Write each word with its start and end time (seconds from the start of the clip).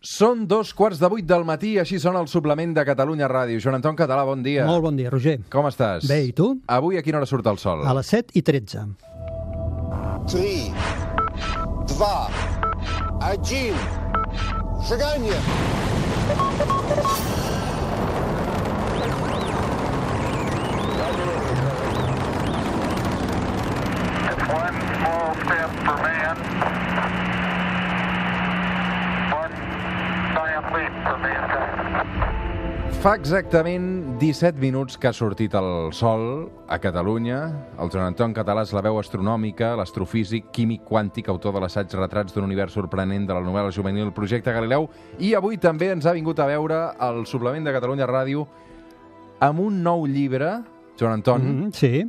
Són 0.00 0.46
dos 0.48 0.70
quarts 0.72 0.96
de 0.96 1.08
vuit 1.12 1.26
del 1.28 1.42
matí, 1.44 1.74
així 1.80 1.98
sona 2.00 2.22
el 2.24 2.28
suplement 2.32 2.70
de 2.72 2.84
Catalunya 2.88 3.28
Ràdio. 3.28 3.60
Joan 3.60 3.76
Anton 3.76 3.98
Català, 3.98 4.24
bon 4.24 4.40
dia. 4.42 4.64
Molt 4.64 4.80
bon 4.86 4.96
dia, 4.96 5.10
Roger. 5.12 5.36
Com 5.52 5.68
estàs? 5.68 6.08
Bé, 6.08 6.22
i 6.30 6.32
tu? 6.32 6.54
Avui 6.72 6.96
a 6.96 7.02
quina 7.04 7.20
hora 7.20 7.28
surt 7.28 7.44
el 7.52 7.60
sol? 7.60 7.84
A 7.84 7.92
les 7.98 8.08
7 8.08 8.32
i 8.32 8.40
13. 8.40 8.86
3, 10.32 10.72
2, 12.00 12.00
1, 13.28 13.76
seganya! 14.88 15.40
One 24.50 24.76
small 24.96 25.34
step 25.44 25.70
for 25.84 25.96
man, 26.02 26.36
Fa 33.00 33.14
exactament 33.16 34.18
17 34.20 34.60
minuts 34.60 34.98
que 35.00 35.08
ha 35.08 35.12
sortit 35.16 35.54
el 35.56 35.88
sol 35.96 36.50
a 36.68 36.76
Catalunya. 36.78 37.38
El 37.80 37.88
Joan 37.88 38.10
Anton 38.10 38.34
Català 38.36 38.62
és 38.66 38.74
la 38.76 38.82
veu 38.84 38.98
astronòmica, 39.00 39.70
l'astrofísic, 39.80 40.50
químic 40.52 40.82
quàntic, 40.84 41.30
autor 41.32 41.54
de 41.56 41.62
l'assaig 41.64 41.94
Retrats 41.96 42.34
d'un 42.36 42.44
univers 42.44 42.76
sorprenent 42.76 43.24
de 43.26 43.32
la 43.34 43.40
novel·la 43.40 43.72
juvenil 43.72 44.12
Projecte 44.12 44.52
Galileu, 44.52 44.88
i 45.18 45.32
avui 45.38 45.56
també 45.56 45.88
ens 45.94 46.04
ha 46.06 46.12
vingut 46.12 46.38
a 46.44 46.46
veure 46.50 46.80
el 47.08 47.24
suplement 47.26 47.64
de 47.64 47.72
Catalunya 47.72 48.06
Ràdio 48.10 48.44
amb 49.40 49.62
un 49.64 49.80
nou 49.82 50.04
llibre, 50.06 50.58
Joan 51.00 51.18
Anton, 51.22 51.40
mm 51.40 51.64
Mm, 51.64 51.72
sí, 51.72 52.04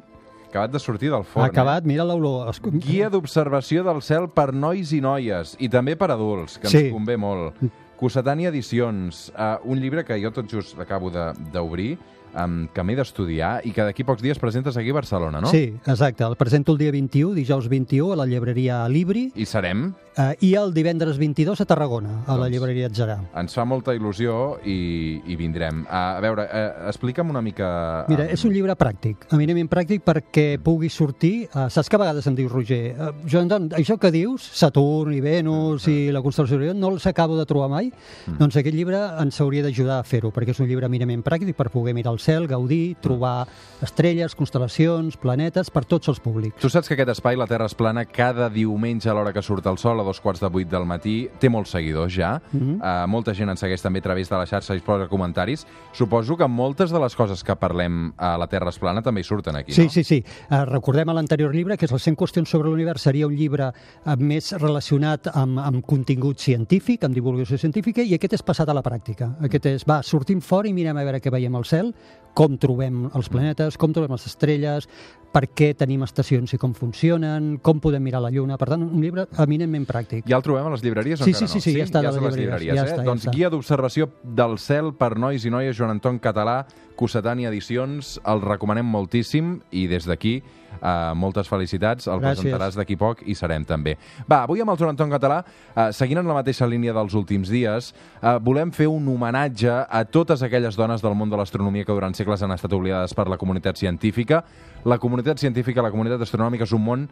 acabat 0.50 0.72
de 0.74 0.80
sortir 0.80 1.10
del 1.10 1.24
forn. 1.24 1.46
acabat, 1.48 1.86
mira 1.86 2.04
l'olor. 2.04 2.52
Guia 2.84 3.08
d'observació 3.10 3.86
del 3.88 4.02
cel 4.02 4.28
per 4.28 4.52
nois 4.54 4.92
i 4.92 5.00
noies, 5.00 5.56
i 5.60 5.70
també 5.70 5.96
per 5.96 6.12
adults, 6.12 6.58
que 6.60 6.68
Sí. 6.68 6.78
ens 6.90 6.92
convé 6.94 7.16
molt. 7.18 7.54
Cossetània 8.02 8.50
Edicions, 8.50 9.28
uh, 9.38 9.60
un 9.70 9.78
llibre 9.78 10.02
que 10.08 10.18
jo 10.24 10.32
tot 10.34 10.48
just 10.50 10.74
l'acabo 10.80 11.12
de- 11.14 11.28
d'obrir, 11.54 11.98
um, 12.36 12.68
que 12.74 12.84
m'he 12.84 12.96
d'estudiar 12.96 13.62
i 13.68 13.72
que 13.76 13.84
d'aquí 13.88 14.04
pocs 14.08 14.22
dies 14.24 14.40
presentes 14.40 14.78
aquí 14.78 14.90
a 14.92 14.98
Barcelona, 15.00 15.42
no? 15.42 15.48
Sí, 15.52 15.74
exacte. 15.86 16.24
El 16.24 16.36
presento 16.36 16.72
el 16.74 16.78
dia 16.78 16.92
21, 16.92 17.34
dijous 17.36 17.68
21, 17.70 18.14
a 18.14 18.16
la 18.16 18.26
llibreria 18.26 18.88
Libri, 18.90 19.32
I 19.36 19.46
serem. 19.46 19.94
eh, 20.18 20.36
i 20.42 20.54
el 20.56 20.74
divendres 20.74 21.18
22 21.18 21.62
a 21.62 21.66
Tarragona, 21.66 22.24
a 22.26 22.36
la 22.36 22.46
Doncs- 22.46 22.52
llibreria 22.52 22.88
Atgerà. 22.90 23.18
Ens 23.40 23.54
fa 23.56 23.66
molta 23.66 23.94
il·lusió 23.96 24.60
i, 24.66 25.22
i 25.26 25.36
vindrem. 25.40 25.84
Uh, 25.86 25.96
a 26.18 26.20
veure, 26.24 26.46
uh, 26.48 26.88
explica'm 26.92 27.30
una 27.32 27.42
mica... 27.42 28.06
Mira, 28.10 28.26
um, 28.28 28.34
és 28.36 28.46
un 28.46 28.54
llibre 28.54 28.76
pràctic, 28.80 29.28
eminentment 29.32 29.70
pràctic 29.72 30.04
perquè 30.06 30.48
pugui 30.64 30.90
sortir... 30.90 31.48
Uh, 31.54 31.68
saps 31.72 31.90
que 31.90 31.96
a 31.98 32.02
vegades 32.04 32.28
em 32.28 32.36
dius, 32.36 32.52
Roger, 32.52 32.82
uh, 32.96 33.12
Joan 33.26 33.48
Anton, 33.50 33.70
això 33.80 33.98
que 34.00 34.12
dius, 34.12 34.44
Saturn 34.58 35.14
i 35.16 35.22
Venus 35.24 35.88
i 35.92 36.12
la 36.14 36.22
constel·lació 36.24 36.60
d'Orió, 36.60 36.74
no 36.78 36.92
els 36.96 37.08
acabo 37.08 37.38
de 37.40 37.46
trobar 37.50 37.70
mai? 37.72 37.92
Doncs 38.40 38.58
aquest 38.60 38.76
llibre 38.76 39.00
ens 39.22 39.40
hauria 39.42 39.64
d'ajudar 39.66 40.00
a 40.02 40.08
fer-ho, 40.08 40.32
perquè 40.36 40.54
és 40.56 40.60
un 40.62 40.68
llibre 40.70 40.88
eminentment 40.88 41.24
pràctic 41.26 41.56
per 41.58 41.70
poder 41.74 41.96
mirar 41.98 42.14
el 42.14 42.21
cel, 42.22 42.48
gaudir, 42.48 42.96
trobar 43.02 43.48
estrelles, 43.82 44.36
constel·lacions, 44.38 45.18
planetes, 45.18 45.72
per 45.74 45.84
tots 45.90 46.12
els 46.12 46.20
públics. 46.22 46.60
Tu 46.62 46.70
saps 46.70 46.88
que 46.88 46.96
aquest 46.98 47.10
espai, 47.16 47.38
la 47.40 47.48
Terra 47.50 47.66
es 47.66 47.76
plana, 47.76 48.06
cada 48.06 48.50
diumenge 48.54 49.10
a 49.10 49.16
l'hora 49.18 49.34
que 49.34 49.42
surt 49.42 49.66
el 49.68 49.78
sol, 49.82 50.00
a 50.00 50.06
dos 50.06 50.22
quarts 50.22 50.42
de 50.44 50.50
vuit 50.54 50.70
del 50.70 50.86
matí, 50.86 51.16
té 51.42 51.50
molts 51.50 51.74
seguidors 51.74 52.14
ja. 52.14 52.36
Mhm. 52.52 52.78
uh, 52.82 53.08
molta 53.08 53.34
gent 53.34 53.50
ens 53.50 53.60
segueix 53.60 53.82
també 53.82 54.00
a 54.00 54.08
través 54.10 54.30
de 54.30 54.38
la 54.38 54.46
xarxa 54.46 54.74
i 54.76 54.78
es 54.78 54.84
posa 54.84 55.08
comentaris. 55.08 55.66
Suposo 55.94 56.38
que 56.38 56.48
moltes 56.48 56.92
de 56.92 57.00
les 57.00 57.16
coses 57.16 57.44
que 57.44 57.56
parlem 57.56 58.14
a 58.18 58.38
la 58.38 58.48
Terra 58.48 58.70
es 58.70 58.80
plana 58.80 59.02
també 59.02 59.22
hi 59.22 59.24
surten 59.28 59.56
aquí, 59.56 59.74
Sí, 59.74 59.84
no? 59.84 59.90
sí, 59.90 60.04
sí. 60.04 60.24
Uh, 60.50 60.66
recordem 60.66 61.10
a 61.10 61.14
l'anterior 61.14 61.54
llibre, 61.56 61.78
que 61.78 61.86
és 61.86 61.92
les 61.92 62.04
100 62.04 62.16
qüestions 62.18 62.50
sobre 62.50 62.70
l'univers, 62.70 63.02
seria 63.02 63.28
un 63.28 63.36
llibre 63.36 63.72
uh, 63.72 64.16
més 64.18 64.52
relacionat 64.54 65.28
amb, 65.34 65.60
amb 65.60 65.84
contingut 65.86 66.40
científic, 66.40 67.04
amb 67.04 67.16
divulgació 67.16 67.58
científica, 67.58 68.02
i 68.02 68.14
aquest 68.16 68.34
és 68.34 68.44
passat 68.44 68.70
a 68.70 68.74
la 68.78 68.84
pràctica. 68.84 69.32
Aquest 69.42 69.66
és, 69.66 69.86
va, 69.88 70.02
sortim 70.04 70.42
fora 70.42 70.68
i 70.70 70.74
mirem 70.74 70.98
a 70.98 71.04
veure 71.04 71.20
què 71.20 71.32
veiem 71.34 71.56
al 71.56 71.66
cel, 71.66 71.94
com 72.34 72.56
trobem 72.60 73.10
els 73.12 73.28
planetes, 73.32 73.78
com 73.78 73.92
trobem 73.94 74.14
les 74.16 74.26
estrelles, 74.30 74.88
per 75.32 75.46
què 75.56 75.72
tenim 75.80 76.04
estacions 76.04 76.52
i 76.56 76.60
com 76.60 76.74
funcionen, 76.76 77.54
com 77.64 77.80
podem 77.84 78.04
mirar 78.04 78.22
la 78.24 78.32
Lluna. 78.34 78.58
Per 78.60 78.68
tant, 78.74 78.84
un 78.84 79.04
llibre 79.04 79.26
eminentment 79.44 79.86
pràctic. 79.88 80.26
Ja 80.28 80.40
el 80.40 80.46
trobem 80.46 80.68
a 80.68 80.74
les 80.74 80.84
llibreries 80.84 81.24
Sí, 81.24 81.34
sí, 81.34 81.48
sí, 81.48 81.60
no? 81.60 81.64
sí, 81.64 81.76
ja 81.78 81.86
està 81.88 82.02
a 82.02 82.06
ja 82.06 82.12
a 82.12 82.16
les 82.16 82.22
llibreries, 82.22 82.42
llibreries, 82.42 82.76
ja 82.76 82.84
eh? 82.84 82.90
està, 82.92 83.04
ja 83.04 83.08
doncs 83.08 83.28
està. 83.28 83.36
guia 83.36 83.52
d'observació 83.54 84.10
del 84.24 84.58
cel 84.60 84.92
per 85.00 85.14
nois 85.20 85.46
i 85.48 85.54
noies, 85.54 85.76
Joan 85.78 85.96
Anton 85.96 86.20
Català, 86.24 86.66
Cossetània 87.00 87.52
Edicions, 87.52 88.18
el 88.28 88.44
recomanem 88.44 88.88
moltíssim 88.92 89.60
i 89.72 89.88
des 89.92 90.08
d'aquí 90.10 90.42
Uh, 90.82 91.12
moltes 91.18 91.50
felicitats, 91.52 92.08
el 92.08 92.22
Gràcies. 92.22 92.42
presentaràs 92.42 92.78
d'aquí 92.80 92.96
poc 92.98 93.22
i 93.30 93.36
serem 93.36 93.66
també. 93.68 93.98
Va, 94.26 94.44
avui 94.44 94.64
amb 94.64 94.72
el 94.74 94.80
Joan 94.80 94.96
Anton 94.96 95.12
Català, 95.12 95.42
uh, 95.44 95.90
seguint 95.94 96.22
en 96.22 96.30
la 96.30 96.38
mateixa 96.38 96.66
línia 96.66 96.94
dels 96.96 97.14
últims 97.18 97.52
dies, 97.52 97.92
uh, 98.22 98.38
volem 98.42 98.72
fer 98.72 98.88
un 98.90 99.08
homenatge 99.12 99.70
a 99.70 100.04
totes 100.06 100.42
aquelles 100.42 100.78
dones 100.80 101.04
del 101.04 101.14
món 101.16 101.30
de 101.30 101.38
l'astronomia 101.38 101.86
que 101.86 101.94
durant 101.94 102.16
segles 102.18 102.42
han 102.42 102.56
estat 102.56 102.74
oblidades 102.74 103.14
per 103.14 103.28
la 103.30 103.38
comunitat 103.38 103.78
científica. 103.78 104.44
La 104.86 104.98
comunitat 104.98 105.38
científica, 105.38 105.84
la 105.84 105.92
comunitat 105.92 106.22
astronòmica 106.26 106.66
és 106.66 106.74
un 106.74 106.84
món 106.86 107.10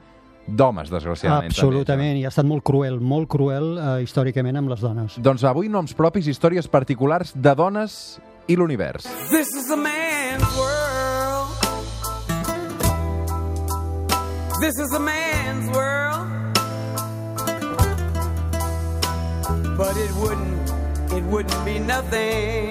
d'homes, 0.47 0.89
desgraciadament. 0.89 1.53
Absolutament, 1.53 2.17
i 2.17 2.25
ha 2.25 2.31
estat 2.33 2.47
molt 2.47 2.65
cruel, 2.65 2.99
molt 2.99 3.29
cruel 3.29 3.75
uh, 3.77 3.97
històricament 4.03 4.57
amb 4.57 4.73
les 4.73 4.81
dones. 4.81 5.17
També. 5.17 5.27
Doncs 5.29 5.45
avui 5.49 5.69
noms 5.69 5.93
propis, 5.97 6.29
històries 6.31 6.69
particulars 6.71 7.35
de 7.35 7.53
dones 7.55 8.19
i 8.49 8.57
l'univers. 8.57 9.05
This 9.29 9.53
is 9.53 9.69
a 9.69 9.77
man's 9.77 10.18
This 14.59 14.77
is 14.77 14.91
a 14.91 14.99
man's 14.99 15.71
world. 15.71 16.27
But 19.77 19.95
it 19.95 20.11
wouldn't, 20.19 20.69
it 21.13 21.23
wouldn't 21.23 21.63
be 21.63 21.79
nothing, 21.79 22.67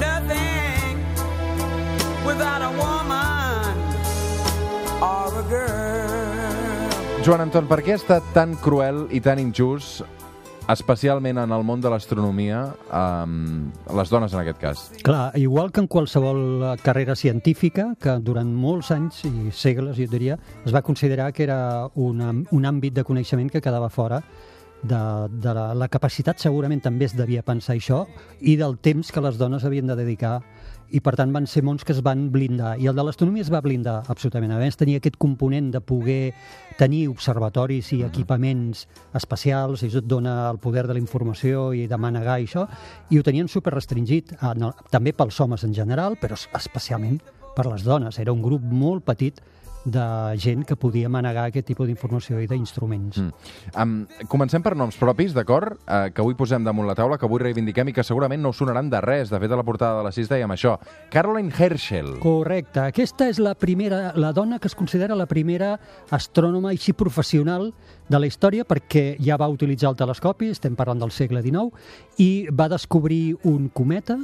nothing 0.00 1.04
without 2.24 2.62
a 2.64 2.72
woman 2.80 3.76
or 5.04 5.28
a 5.36 5.44
girl. 5.52 7.22
Joan 7.22 7.44
Anton, 7.44 7.68
per 7.68 7.82
què 7.84 7.92
ha 7.92 8.00
estat 8.00 8.24
tan 8.32 8.56
cruel 8.56 9.04
i 9.12 9.20
tan 9.20 9.36
injust, 9.42 10.00
especialment 10.72 11.38
en 11.38 11.52
el 11.54 11.62
món 11.66 11.82
de 11.82 11.90
l'astronomia, 11.92 12.62
amb 12.90 13.86
les 13.94 14.10
dones 14.10 14.34
en 14.34 14.42
aquest 14.42 14.58
cas? 14.62 14.82
Clar, 15.06 15.30
igual 15.38 15.70
que 15.72 15.84
en 15.84 15.88
qualsevol 15.90 16.76
carrera 16.82 17.16
científica, 17.16 17.92
que 18.00 18.18
durant 18.22 18.50
molts 18.50 18.90
anys 18.94 19.22
i 19.28 19.52
segles, 19.54 19.96
jo 20.00 20.10
diria, 20.10 20.38
es 20.64 20.74
va 20.74 20.82
considerar 20.82 21.32
que 21.32 21.46
era 21.46 21.60
un, 21.94 22.22
un 22.50 22.68
àmbit 22.68 22.98
de 22.98 23.06
coneixement 23.06 23.50
que 23.52 23.62
quedava 23.62 23.90
fora 23.90 24.22
de, 24.82 25.02
de 25.30 25.54
la, 25.54 25.72
la 25.74 25.88
capacitat, 25.88 26.40
segurament 26.42 26.82
també 26.84 27.06
es 27.06 27.16
devia 27.16 27.44
pensar 27.46 27.76
això, 27.76 28.04
i 28.40 28.56
del 28.60 28.78
temps 28.78 29.12
que 29.12 29.22
les 29.24 29.38
dones 29.38 29.64
havien 29.64 29.86
de 29.86 29.96
dedicar 29.98 30.40
i 30.94 31.00
per 31.02 31.16
tant 31.18 31.32
van 31.34 31.46
ser 31.50 31.62
mons 31.66 31.84
que 31.84 31.94
es 31.94 32.02
van 32.04 32.28
blindar. 32.32 32.76
I 32.78 32.88
el 32.90 32.96
de 32.96 33.04
l'astronomia 33.06 33.44
es 33.46 33.50
va 33.52 33.62
blindar 33.64 34.02
absolutament. 34.12 34.52
A 34.54 34.60
més 34.60 34.78
tenia 34.78 35.00
aquest 35.00 35.18
component 35.18 35.72
de 35.74 35.80
poder 35.80 36.34
tenir 36.78 37.06
observatoris 37.08 37.92
i 37.96 38.02
equipaments 38.06 38.86
especials 39.16 39.82
i 39.82 39.90
et 39.90 40.06
dona 40.06 40.36
el 40.50 40.60
poder 40.62 40.86
de 40.86 40.96
la 40.96 41.02
informació 41.02 41.70
i 41.74 41.86
de 41.90 41.98
manegar 41.98 42.38
i 42.40 42.46
això 42.46 42.66
i 43.10 43.18
ho 43.18 43.24
tenien 43.26 43.48
super 43.48 43.72
restringit 43.74 44.34
ah, 44.40 44.54
també 44.92 45.14
pels 45.16 45.40
homes 45.40 45.64
en 45.64 45.74
general 45.74 46.18
però 46.20 46.36
especialment 46.36 47.20
per 47.56 47.66
les 47.70 47.84
dones. 47.84 48.18
Era 48.20 48.34
un 48.36 48.42
grup 48.44 48.62
molt 48.62 49.06
petit 49.08 49.40
de 49.86 50.34
gent 50.42 50.64
que 50.66 50.74
podia 50.76 51.08
manegar 51.08 51.46
aquest 51.46 51.68
tipus 51.70 51.86
d'informació 51.86 52.40
i 52.42 52.48
d'instruments. 52.50 53.20
Mm. 53.22 53.52
Um, 53.78 54.26
comencem 54.28 54.64
per 54.64 54.74
noms 54.74 54.98
propis, 54.98 55.34
d'acord? 55.36 55.78
Uh, 55.86 56.10
que 56.10 56.24
avui 56.24 56.34
posem 56.38 56.66
damunt 56.66 56.88
la 56.88 56.96
taula, 56.98 57.18
que 57.20 57.26
avui 57.28 57.40
reivindiquem 57.44 57.92
i 57.92 57.94
que 57.94 58.04
segurament 58.04 58.42
no 58.42 58.50
us 58.50 58.58
sonaran 58.58 58.90
de 58.90 59.00
res. 59.04 59.30
De 59.30 59.38
fet, 59.40 59.54
a 59.54 59.58
la 59.58 59.66
portada 59.66 60.00
de 60.00 60.08
la 60.08 60.12
6 60.14 60.32
dèiem 60.32 60.54
això. 60.56 60.74
Caroline 61.12 61.54
Herschel. 61.54 62.16
Correcte. 62.22 62.82
Aquesta 62.90 63.30
és 63.30 63.38
la 63.38 63.54
primera, 63.54 64.10
la 64.18 64.32
dona 64.34 64.58
que 64.58 64.66
es 64.66 64.74
considera 64.74 65.14
la 65.14 65.28
primera 65.30 65.76
astrònoma 66.10 66.74
així 66.74 66.92
professional 66.92 67.70
de 68.08 68.18
la 68.18 68.26
història 68.26 68.66
perquè 68.66 69.14
ja 69.22 69.38
va 69.38 69.48
utilitzar 69.50 69.92
el 69.92 70.00
telescopi, 70.02 70.50
estem 70.50 70.74
parlant 70.78 70.98
del 71.02 71.14
segle 71.14 71.42
XIX, 71.46 71.70
i 72.18 72.48
va 72.50 72.68
descobrir 72.72 73.36
un 73.46 73.68
cometa 73.70 74.18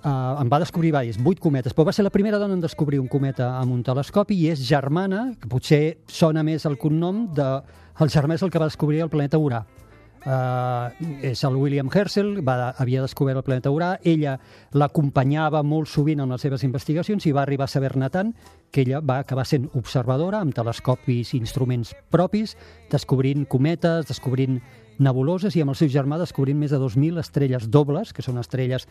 Uh, 0.00 0.40
en 0.40 0.48
va 0.48 0.56
descobrir 0.62 0.88
diversos, 0.88 1.20
vuit 1.20 1.40
cometes, 1.42 1.74
però 1.76 1.84
va 1.84 1.92
ser 1.92 2.06
la 2.06 2.12
primera 2.14 2.38
dona 2.40 2.54
en 2.56 2.62
descobrir 2.62 3.02
un 3.02 3.08
cometa 3.12 3.50
amb 3.58 3.74
un 3.74 3.82
telescopi 3.84 4.38
i 4.38 4.46
és 4.48 4.62
germana, 4.64 5.26
que 5.36 5.50
potser 5.52 5.82
sona 6.08 6.40
més 6.46 6.64
el 6.64 6.78
cognom, 6.80 7.26
de, 7.36 7.48
el 8.00 8.08
germà 8.08 8.38
és 8.38 8.46
el 8.46 8.48
que 8.48 8.62
va 8.62 8.70
descobrir 8.70 9.02
el 9.04 9.12
planeta 9.12 9.36
Urà. 9.36 9.60
Uh, 10.20 10.88
és 11.24 11.44
el 11.44 11.54
William 11.56 11.88
Herschel, 11.92 12.42
va, 12.44 12.72
havia 12.80 13.04
descobert 13.04 13.40
el 13.40 13.44
planeta 13.44 13.72
Urà, 13.72 13.94
ella 14.00 14.38
l'acompanyava 14.72 15.60
molt 15.64 15.88
sovint 15.88 16.24
en 16.24 16.32
les 16.32 16.48
seves 16.48 16.64
investigacions 16.64 17.24
i 17.28 17.36
va 17.36 17.44
arribar 17.44 17.68
a 17.68 17.72
saber-ne 17.72 18.08
tant 18.12 18.34
que 18.72 18.84
ella 18.84 19.00
va 19.04 19.20
acabar 19.20 19.44
sent 19.48 19.68
observadora 19.76 20.40
amb 20.40 20.56
telescopis 20.56 21.32
i 21.32 21.40
instruments 21.40 21.92
propis, 22.12 22.56
descobrint 22.92 23.44
cometes, 23.48 24.08
descobrint 24.08 24.60
nebuloses 25.00 25.56
i 25.56 25.64
amb 25.64 25.74
el 25.74 25.78
seu 25.80 25.90
germà 25.90 26.18
descobrint 26.20 26.58
més 26.60 26.72
de 26.74 26.78
2.000 26.80 27.20
estrelles 27.22 27.68
dobles, 27.72 28.12
que 28.12 28.22
són 28.22 28.38
estrelles 28.40 28.86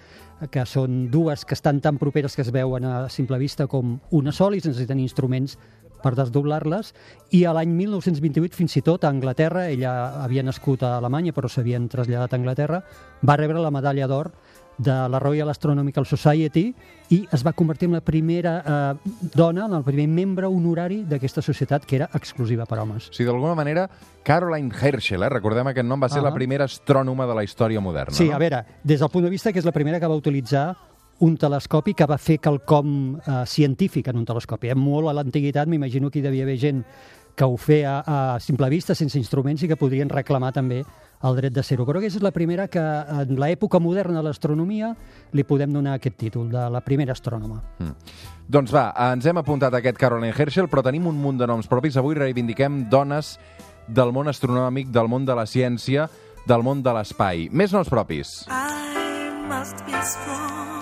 que 0.52 0.66
són 0.66 1.06
dues 1.14 1.46
que 1.46 1.58
estan 1.58 1.82
tan 1.82 2.00
properes 2.02 2.36
que 2.36 2.44
es 2.44 2.52
veuen 2.52 2.86
a 2.86 3.10
simple 3.14 3.40
vista 3.40 3.68
com 3.68 4.00
una 4.12 4.34
sola 4.34 4.58
i 4.58 4.62
tenir 4.62 5.06
instruments 5.06 5.58
per 6.00 6.14
desdoblar-les, 6.16 6.94
i 7.36 7.44
a 7.46 7.54
l'any 7.56 7.74
1928, 7.76 8.56
fins 8.56 8.78
i 8.80 8.84
tot, 8.86 9.04
a 9.04 9.12
Anglaterra, 9.12 9.68
ella 9.68 10.24
havia 10.24 10.46
nascut 10.48 10.84
a 10.84 10.96
Alemanya, 10.98 11.34
però 11.36 11.52
s'havien 11.52 11.90
traslladat 11.92 12.34
a 12.34 12.40
Anglaterra, 12.40 12.80
va 13.22 13.36
rebre 13.40 13.60
la 13.60 13.74
medalla 13.74 14.08
d'or 14.08 14.32
de 14.80 14.96
la 15.12 15.20
Royal 15.20 15.50
Astronomical 15.52 16.06
Society 16.08 16.70
i 17.12 17.20
es 17.36 17.44
va 17.46 17.52
convertir 17.54 17.90
en 17.90 17.98
la 17.98 18.02
primera 18.02 18.54
eh, 18.64 19.12
dona, 19.36 19.66
en 19.68 19.74
el 19.76 19.84
primer 19.84 20.08
membre 20.08 20.48
honorari 20.48 21.04
d'aquesta 21.04 21.44
societat 21.44 21.86
que 21.86 21.98
era 22.00 22.10
exclusiva 22.16 22.66
per 22.66 22.80
homes. 22.80 23.10
Sigui, 23.12 23.28
d'alguna 23.28 23.54
manera, 23.60 23.90
Caroline 24.24 24.72
Herschel, 24.72 25.24
eh? 25.28 25.30
recordem 25.36 25.68
aquest 25.68 25.86
nom, 25.88 26.00
va 26.02 26.10
ser 26.10 26.24
Ah. 26.24 26.30
la 26.30 26.34
primera 26.34 26.66
astrònoma 26.66 27.28
de 27.28 27.36
la 27.36 27.44
història 27.44 27.82
moderna. 27.84 28.16
Sí, 28.16 28.30
no? 28.30 28.36
a 28.36 28.40
veure, 28.40 28.64
des 28.84 29.00
del 29.04 29.10
punt 29.10 29.26
de 29.26 29.30
vista 29.36 29.52
que 29.52 29.60
és 29.60 29.66
la 29.66 29.76
primera 29.76 30.00
que 30.00 30.08
va 30.08 30.16
utilitzar 30.16 30.70
un 31.20 31.36
telescopi 31.36 31.94
que 31.94 32.06
va 32.08 32.18
fer 32.18 32.38
quelcom 32.40 33.18
eh, 33.20 33.44
científic 33.46 34.08
en 34.08 34.18
un 34.22 34.26
telescopi. 34.26 34.70
Eh? 34.72 34.76
Molt 34.76 35.10
a 35.10 35.14
l'antiguitat, 35.18 35.68
m'imagino 35.68 36.10
que 36.10 36.20
hi 36.20 36.22
devia 36.24 36.44
haver 36.48 36.58
gent 36.58 36.86
que 37.40 37.48
ho 37.48 37.56
feia 37.56 38.02
a 38.04 38.40
simple 38.44 38.68
vista, 38.68 38.92
sense 38.96 39.16
instruments, 39.16 39.64
i 39.64 39.70
que 39.72 39.78
podrien 39.80 40.10
reclamar 40.12 40.52
també 40.52 40.82
el 41.24 41.38
dret 41.38 41.54
de 41.56 41.64
ser-ho. 41.64 41.86
Però 41.88 42.02
aquesta 42.02 42.20
és 42.20 42.26
la 42.26 42.34
primera 42.36 42.68
que 42.72 42.82
en 42.82 43.32
l'època 43.40 43.80
moderna 43.80 44.20
de 44.20 44.26
l'astronomia 44.28 44.92
li 45.32 45.46
podem 45.48 45.72
donar 45.72 45.96
aquest 45.96 46.18
títol, 46.20 46.50
de 46.52 46.66
la 46.72 46.84
primera 46.84 47.16
astrònoma. 47.16 47.62
Doncs 48.50 48.74
va, 48.76 48.90
ens 49.12 49.28
hem 49.30 49.40
apuntat 49.40 49.78
aquest 49.80 50.00
Caroline 50.02 50.36
Herschel, 50.36 50.68
però 50.68 50.84
tenim 50.84 51.08
un 51.08 51.20
munt 51.22 51.40
de 51.40 51.48
noms 51.48 51.72
propis. 51.72 51.96
Avui 51.96 52.18
reivindiquem 52.20 52.90
dones 52.92 53.38
del 53.88 54.12
món 54.16 54.28
astronòmic, 54.28 54.92
del 54.92 55.08
món 55.08 55.24
de 55.26 55.38
la 55.40 55.48
ciència, 55.48 56.10
del 56.48 56.66
món 56.66 56.84
de 56.84 56.96
l'espai. 56.98 57.48
Més 57.52 57.72
noms 57.76 57.92
propis. 57.92 58.42
I 58.52 59.32
must 59.48 59.86
be 59.88 59.96
strong. 60.04 60.79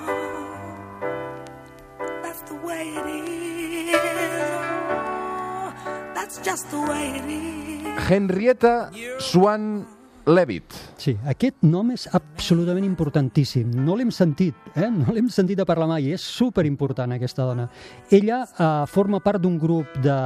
Henrietta 8.09 8.89
Swan 9.19 9.85
Leavitt. 10.27 10.73
Sí, 10.99 11.13
aquest 11.23 11.61
nom 11.63 11.87
és 11.93 12.03
absolutament 12.11 12.83
importantíssim. 12.83 13.69
No 13.85 13.95
l'hem 13.95 14.11
sentit, 14.11 14.57
eh? 14.75 14.89
no 14.91 15.13
l'hem 15.15 15.29
sentit 15.31 15.61
a 15.63 15.65
parlar 15.67 15.87
mai. 15.87 16.09
És 16.11 16.25
superimportant, 16.27 17.15
aquesta 17.15 17.45
dona. 17.47 17.69
Ella 18.11 18.41
eh, 18.43 18.67
forma 18.91 19.21
part 19.23 19.39
d'un 19.39 19.55
grup 19.61 19.95
de, 20.03 20.17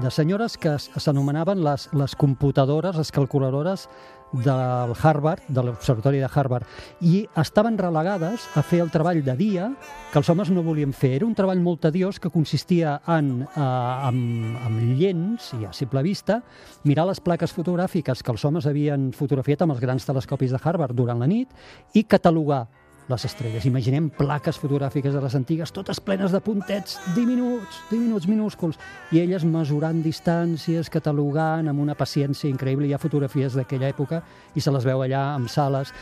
de 0.00 0.12
senyores 0.14 0.56
que 0.56 0.78
s'anomenaven 0.80 1.60
les, 1.66 1.90
les 1.92 2.16
computadores, 2.16 2.96
les 2.96 3.12
calculadores 3.12 3.88
del 4.32 4.94
Harvard, 5.00 5.42
de 5.48 5.62
l'Observatori 5.62 6.18
de 6.18 6.28
Harvard, 6.32 6.66
i 7.00 7.24
estaven 7.40 7.78
relegades 7.78 8.48
a 8.54 8.62
fer 8.62 8.80
el 8.82 8.90
treball 8.90 9.22
de 9.24 9.36
dia 9.38 9.68
que 10.12 10.18
els 10.18 10.30
homes 10.30 10.50
no 10.50 10.64
volien 10.66 10.92
fer. 10.92 11.14
Era 11.20 11.26
un 11.26 11.34
treball 11.34 11.62
molt 11.62 11.84
tediós 11.86 12.18
que 12.20 12.32
consistia 12.34 13.00
en, 13.06 13.42
eh, 13.42 13.60
amb, 13.60 14.56
amb 14.66 14.98
lents 14.98 15.52
i 15.60 15.64
a 15.66 15.72
simple 15.72 16.02
vista, 16.02 16.42
mirar 16.84 17.06
les 17.06 17.20
plaques 17.20 17.54
fotogràfiques 17.54 18.22
que 18.22 18.32
els 18.32 18.44
homes 18.44 18.66
havien 18.66 19.12
fotografiat 19.12 19.62
amb 19.62 19.76
els 19.76 19.80
grans 19.80 20.06
telescopis 20.06 20.50
de 20.50 20.62
Harvard 20.62 20.94
durant 20.94 21.18
la 21.18 21.30
nit 21.30 21.50
i 21.94 22.04
catalogar 22.04 22.66
les 23.08 23.24
estrelles. 23.24 23.64
Imaginem 23.68 24.08
plaques 24.10 24.58
fotogràfiques 24.60 25.12
de 25.12 25.20
les 25.20 25.34
antigues, 25.36 25.72
totes 25.72 26.00
plenes 26.00 26.32
de 26.32 26.40
puntets 26.40 26.98
diminuts, 27.14 27.82
diminuts, 27.90 28.28
minúsculs, 28.30 28.78
i 29.12 29.20
elles 29.20 29.44
mesurant 29.44 30.00
distàncies, 30.04 30.90
catalogant 30.92 31.68
amb 31.68 31.82
una 31.84 31.96
paciència 31.98 32.48
increïble. 32.50 32.88
Hi 32.88 32.94
ha 32.96 33.02
fotografies 33.02 33.56
d'aquella 33.58 33.90
època 33.92 34.22
i 34.54 34.64
se 34.64 34.72
les 34.72 34.86
veu 34.88 35.04
allà 35.04 35.24
amb 35.34 35.50
sales. 35.52 35.92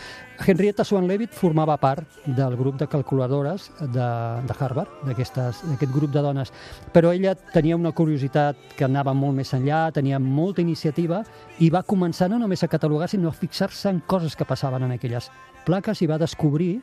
Henrietta 0.43 0.85
Swan 0.85 1.07
Leavitt 1.07 1.35
formava 1.35 1.77
part 1.79 2.23
del 2.27 2.57
grup 2.59 2.79
de 2.81 2.89
calculadores 2.91 3.71
de, 3.81 4.09
de 4.47 4.57
Harvard, 4.59 5.03
d'aquest 5.07 5.93
grup 5.93 6.11
de 6.11 6.23
dones, 6.23 6.51
però 6.95 7.13
ella 7.13 7.35
tenia 7.35 7.79
una 7.79 7.93
curiositat 7.93 8.77
que 8.77 8.87
anava 8.87 9.15
molt 9.15 9.39
més 9.39 9.53
enllà, 9.55 9.91
tenia 9.95 10.19
molta 10.23 10.63
iniciativa 10.63 11.23
i 11.61 11.71
va 11.71 11.85
començar 11.87 12.31
no 12.31 12.41
només 12.43 12.63
a 12.63 12.71
catalogar, 12.71 13.11
sinó 13.11 13.31
a 13.31 13.37
fixar-se 13.37 13.91
en 13.91 14.03
coses 14.07 14.35
que 14.37 14.49
passaven 14.49 14.89
en 14.89 14.97
aquelles 14.97 15.31
plaques 15.67 16.03
i 16.03 16.09
va 16.11 16.20
descobrir 16.20 16.81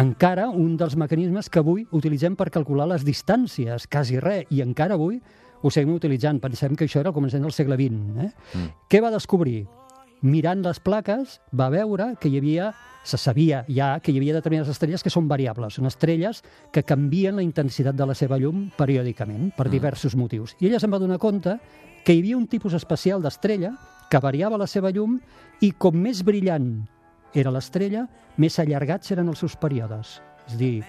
encara 0.00 0.48
un 0.50 0.74
dels 0.76 0.96
mecanismes 0.98 1.48
que 1.48 1.62
avui 1.62 1.84
utilitzem 1.94 2.34
per 2.36 2.50
calcular 2.50 2.88
les 2.90 3.04
distàncies, 3.06 3.86
quasi 3.86 4.18
res, 4.22 4.48
i 4.50 4.62
encara 4.64 4.98
avui 4.98 5.20
ho 5.64 5.70
seguim 5.70 5.94
utilitzant. 5.94 6.40
Pensem 6.42 6.74
que 6.76 6.88
això 6.88 7.00
era 7.00 7.12
al 7.12 7.16
començament 7.16 7.46
del 7.46 7.54
segle 7.54 7.78
XX. 7.78 8.26
Eh? 8.26 8.58
Mm. 8.58 8.72
Què 8.90 9.00
va 9.00 9.12
descobrir? 9.14 9.62
Mirant 10.24 10.64
les 10.64 10.80
plaques, 10.80 11.38
va 11.52 11.70
veure 11.72 12.14
que 12.20 12.32
hi 12.32 12.40
havia 12.40 12.72
se 13.04 13.18
sabia 13.20 13.66
ja 13.68 14.00
que 14.00 14.10
hi 14.10 14.16
havia 14.16 14.34
determinades 14.38 14.72
estrelles 14.72 15.02
que 15.04 15.12
són 15.12 15.28
variables, 15.28 15.76
són 15.76 15.86
estrelles 15.86 16.40
que 16.72 16.82
canvien 16.88 17.36
la 17.36 17.44
intensitat 17.44 17.94
de 17.94 18.06
la 18.08 18.16
seva 18.16 18.38
llum 18.40 18.70
periòdicament, 18.78 19.52
per 19.56 19.68
diversos 19.68 20.16
motius. 20.16 20.56
I 20.58 20.70
ella 20.70 20.80
se'n 20.80 20.92
va 20.92 21.02
donar 21.02 21.20
compte 21.20 21.58
que 22.04 22.16
hi 22.16 22.22
havia 22.24 22.38
un 22.40 22.48
tipus 22.48 22.72
especial 22.72 23.22
d'estrella 23.22 23.74
que 24.10 24.20
variava 24.24 24.58
la 24.60 24.66
seva 24.66 24.90
llum 24.90 25.18
i 25.60 25.74
com 25.76 26.00
més 26.00 26.24
brillant 26.24 26.86
era 27.34 27.52
l'estrella, 27.54 28.06
més 28.38 28.58
allargats 28.62 29.10
eren 29.14 29.28
els 29.28 29.42
seus 29.42 29.56
períodes. 29.60 30.20
És 30.46 30.54
a 30.54 30.60
dir, 30.60 30.84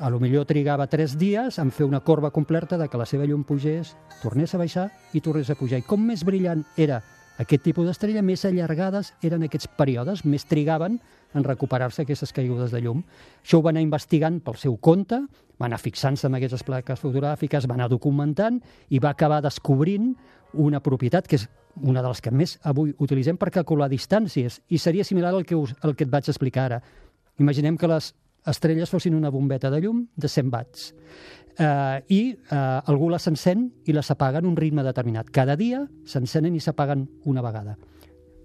a 0.00 0.08
lo 0.08 0.20
millor 0.20 0.46
trigava 0.48 0.88
tres 0.88 1.18
dies 1.20 1.58
en 1.60 1.70
fer 1.70 1.84
una 1.84 2.00
corba 2.00 2.30
completa 2.32 2.78
de 2.80 2.88
que 2.88 2.98
la 2.98 3.06
seva 3.06 3.26
llum 3.28 3.44
pugés, 3.44 3.94
tornés 4.22 4.54
a 4.54 4.60
baixar 4.60 4.88
i 5.12 5.20
tornés 5.20 5.50
a 5.52 5.58
pujar. 5.58 5.82
I 5.82 5.86
com 5.86 6.00
més 6.00 6.24
brillant 6.24 6.64
era 6.80 7.02
aquest 7.40 7.62
tipus 7.64 7.86
d'estrella, 7.88 8.20
més 8.24 8.44
allargades 8.44 9.14
eren 9.24 9.44
aquests 9.46 9.68
períodes, 9.76 10.26
més 10.28 10.44
trigaven 10.48 10.98
en 11.32 11.44
recuperar-se 11.46 12.02
aquestes 12.02 12.34
caigudes 12.36 12.72
de 12.72 12.82
llum. 12.84 13.04
Això 13.40 13.60
ho 13.60 13.64
va 13.64 13.72
anar 13.72 13.84
investigant 13.84 14.40
pel 14.44 14.58
seu 14.60 14.76
compte, 14.76 15.22
va 15.60 15.68
anar 15.68 15.78
fixant-se 15.80 16.28
en 16.28 16.36
aquestes 16.36 16.64
plaques 16.64 17.00
fotogràfiques, 17.00 17.68
va 17.68 17.76
anar 17.76 17.88
documentant 17.92 18.58
i 18.88 19.00
va 19.00 19.14
acabar 19.14 19.40
descobrint 19.44 20.14
una 20.54 20.80
propietat 20.82 21.28
que 21.28 21.38
és 21.38 21.46
una 21.86 22.02
de 22.02 22.08
les 22.10 22.20
que 22.20 22.32
més 22.34 22.56
avui 22.66 22.94
utilitzem 22.98 23.38
per 23.38 23.50
calcular 23.54 23.88
distàncies 23.90 24.60
i 24.68 24.78
seria 24.78 25.04
similar 25.04 25.32
al 25.34 25.46
que, 25.46 25.56
us, 25.56 25.74
al 25.82 25.94
que 25.94 26.04
et 26.04 26.10
vaig 26.10 26.28
explicar 26.28 26.66
ara. 26.66 26.80
Imaginem 27.38 27.76
que 27.78 27.88
les 27.88 28.12
estrelles 28.50 28.90
fossin 28.90 29.14
una 29.14 29.30
bombeta 29.30 29.70
de 29.70 29.80
llum 29.80 30.06
de 30.16 30.28
100 30.28 30.50
watts 30.52 30.90
eh, 31.58 32.02
i 32.08 32.20
eh, 32.32 32.56
algú 32.90 33.10
les 33.12 33.26
encén 33.30 33.68
i 33.86 33.94
les 33.96 34.10
apaga 34.10 34.40
en 34.40 34.48
un 34.48 34.56
ritme 34.56 34.84
determinat. 34.86 35.30
Cada 35.30 35.56
dia 35.56 35.84
s'encenen 36.06 36.56
i 36.56 36.60
s'apaguen 36.60 37.06
una 37.24 37.44
vegada. 37.44 37.76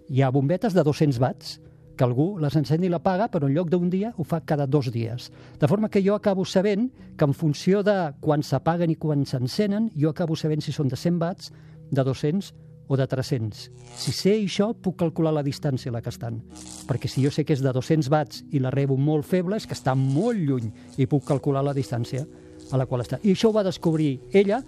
Hi 0.09 0.21
ha 0.21 0.29
bombetes 0.29 0.75
de 0.75 0.83
200 0.83 1.19
watts 1.23 1.59
que 1.95 2.03
algú 2.03 2.35
les 2.39 2.55
encén 2.59 2.83
i 2.83 2.89
l'apaga, 2.91 3.29
però 3.31 3.47
en 3.47 3.55
lloc 3.55 3.71
d'un 3.71 3.89
dia 3.89 4.13
ho 4.17 4.23
fa 4.27 4.41
cada 4.45 4.67
dos 4.67 4.91
dies. 4.91 5.31
De 5.59 5.67
forma 5.67 5.89
que 5.89 6.03
jo 6.03 6.15
acabo 6.15 6.45
sabent 6.45 6.91
que 7.17 7.25
en 7.25 7.33
funció 7.33 7.83
de 7.83 8.13
quan 8.21 8.43
s'apaguen 8.43 8.91
i 8.91 8.99
quan 8.99 9.25
s'encenen, 9.25 9.89
jo 9.95 10.11
acabo 10.11 10.35
sabent 10.35 10.61
si 10.61 10.75
són 10.75 10.91
de 10.91 10.99
100 10.99 11.21
watts, 11.21 11.51
de 11.91 12.03
200 12.03 12.53
o 12.87 12.97
de 12.97 13.07
300. 13.07 13.71
Si 13.97 14.11
sé 14.13 14.35
això, 14.37 14.71
puc 14.77 14.97
calcular 14.99 15.33
la 15.33 15.43
distància 15.43 15.89
a 15.89 15.95
la 15.95 16.01
que 16.05 16.11
estan. 16.13 16.41
Perquè 16.85 17.09
si 17.09 17.23
jo 17.23 17.31
sé 17.33 17.45
que 17.45 17.55
és 17.55 17.63
de 17.63 17.73
200 17.73 18.09
watts 18.13 18.43
i 18.53 18.61
la 18.61 18.73
rebo 18.73 18.97
molt 18.97 19.25
feble, 19.25 19.57
és 19.57 19.65
que 19.65 19.77
està 19.77 19.95
molt 19.97 20.37
lluny 20.37 20.69
i 20.97 21.07
puc 21.09 21.25
calcular 21.25 21.63
la 21.65 21.73
distància 21.73 22.25
a 22.71 22.77
la 22.77 22.85
qual 22.85 23.01
està. 23.01 23.19
I 23.23 23.33
això 23.33 23.49
ho 23.49 23.55
va 23.55 23.65
descobrir 23.65 24.19
ella, 24.33 24.61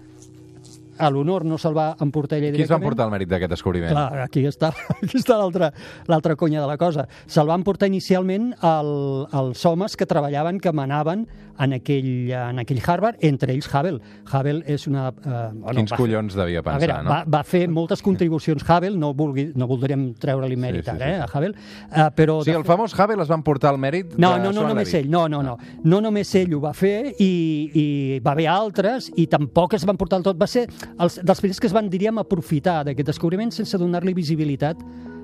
l'honor 1.10 1.46
no 1.46 1.58
se'l 1.58 1.76
va 1.76 1.92
emportar 2.02 2.38
ella 2.38 2.50
Qui 2.50 2.62
es 2.62 2.68
va 2.68 2.76
directament. 2.76 2.82
emportar 2.82 3.06
el 3.06 3.12
mèrit 3.14 3.30
d'aquest 3.30 3.54
descobriment? 3.54 3.92
Clar, 3.94 4.22
aquí 4.26 4.44
està, 4.48 4.72
aquí 5.02 5.18
està 5.18 5.38
l'altra 5.38 6.36
conya 6.36 6.60
de 6.60 6.66
la 6.66 6.78
cosa. 6.80 7.06
Se'l 7.26 7.46
van 7.46 7.62
portar 7.66 7.88
inicialment 7.88 8.52
el, 8.58 8.94
els 9.38 9.66
homes 9.68 9.96
que 9.96 10.06
treballaven, 10.06 10.58
que 10.60 10.72
manaven 10.72 11.28
en 11.58 11.72
aquell, 11.74 12.30
en 12.30 12.60
aquell 12.62 12.80
Harvard, 12.86 13.16
entre 13.20 13.52
ells 13.52 13.66
Hubble. 13.72 13.98
Hubble 14.30 14.62
és 14.66 14.86
una... 14.86 15.08
Eh, 15.10 15.50
bueno, 15.54 15.80
Quins 15.80 15.92
va 15.92 15.98
collons 15.98 16.36
devia 16.38 16.62
pensar, 16.62 16.86
veure, 16.86 17.02
no? 17.02 17.10
va, 17.10 17.22
va 17.38 17.42
fer 17.46 17.64
moltes 17.68 18.02
contribucions 18.04 18.62
Hubble, 18.62 18.94
no, 18.98 19.10
vulgui, 19.18 19.48
no 19.58 19.66
voldríem 19.70 20.12
treure-li 20.22 20.58
mèrit 20.60 20.86
sí, 20.86 20.92
ara, 20.94 20.98
sí, 20.98 21.10
eh, 21.10 21.16
sí. 21.18 21.24
a 21.24 21.28
Hubble, 21.32 21.66
eh, 21.90 22.08
però... 22.14 22.38
De 22.46 22.54
el 22.58 22.66
famós 22.68 22.94
Hubble 22.94 23.26
es 23.26 23.32
van 23.32 23.42
portar 23.46 23.72
el 23.74 23.80
mèrit 23.82 24.14
no, 24.16 24.34
de 24.36 24.44
no, 24.44 24.52
no 24.52 24.60
Swan 24.60 24.72
només 24.74 24.94
ell, 25.00 25.10
no, 25.10 25.24
no, 25.28 25.42
no. 25.42 25.56
No 25.84 26.00
només 26.04 26.30
ell 26.38 26.54
ho 26.54 26.62
va 26.62 26.72
fer 26.78 27.14
i, 27.18 27.30
i 27.74 27.86
va 28.24 28.36
haver 28.36 28.48
altres 28.52 29.10
i 29.18 29.26
tampoc 29.30 29.74
es 29.78 29.86
van 29.88 29.98
portar 29.98 30.22
el 30.22 30.26
tot. 30.30 30.38
Va 30.38 30.46
ser 30.50 30.68
els, 30.98 31.20
dels 31.22 31.44
primers 31.44 31.60
que 31.60 31.68
es 31.68 31.76
van, 31.76 31.90
diríem, 31.92 32.18
aprofitar 32.22 32.80
d'aquest 32.88 33.12
descobriment 33.12 33.52
sense 33.54 33.78
donar-li 33.78 34.14
visibilitat 34.16 34.80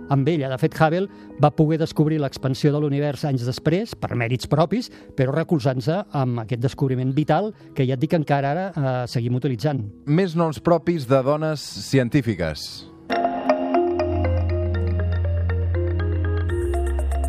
amb 0.09 0.29
ella. 0.29 0.49
De 0.53 0.59
fet, 0.61 0.75
Hubble 0.77 1.09
va 1.41 1.51
poder 1.57 1.79
descobrir 1.81 2.21
l'expansió 2.21 2.73
de 2.73 2.81
l'univers 2.81 3.25
anys 3.25 3.45
després, 3.47 3.95
per 3.97 4.15
mèrits 4.19 4.49
propis, 4.51 4.91
però 5.17 5.35
recolzant-se 5.35 6.03
amb 6.13 6.45
aquest 6.45 6.63
descobriment 6.65 7.15
vital 7.17 7.53
que 7.75 7.87
ja 7.89 7.97
et 7.97 8.03
dic 8.03 8.17
encara 8.17 8.55
ara 8.55 8.67
eh, 8.71 8.97
seguim 9.11 9.39
utilitzant. 9.41 9.85
Més 10.07 10.37
noms 10.37 10.61
propis 10.61 11.09
de 11.09 11.23
dones 11.25 11.63
científiques. 11.89 12.85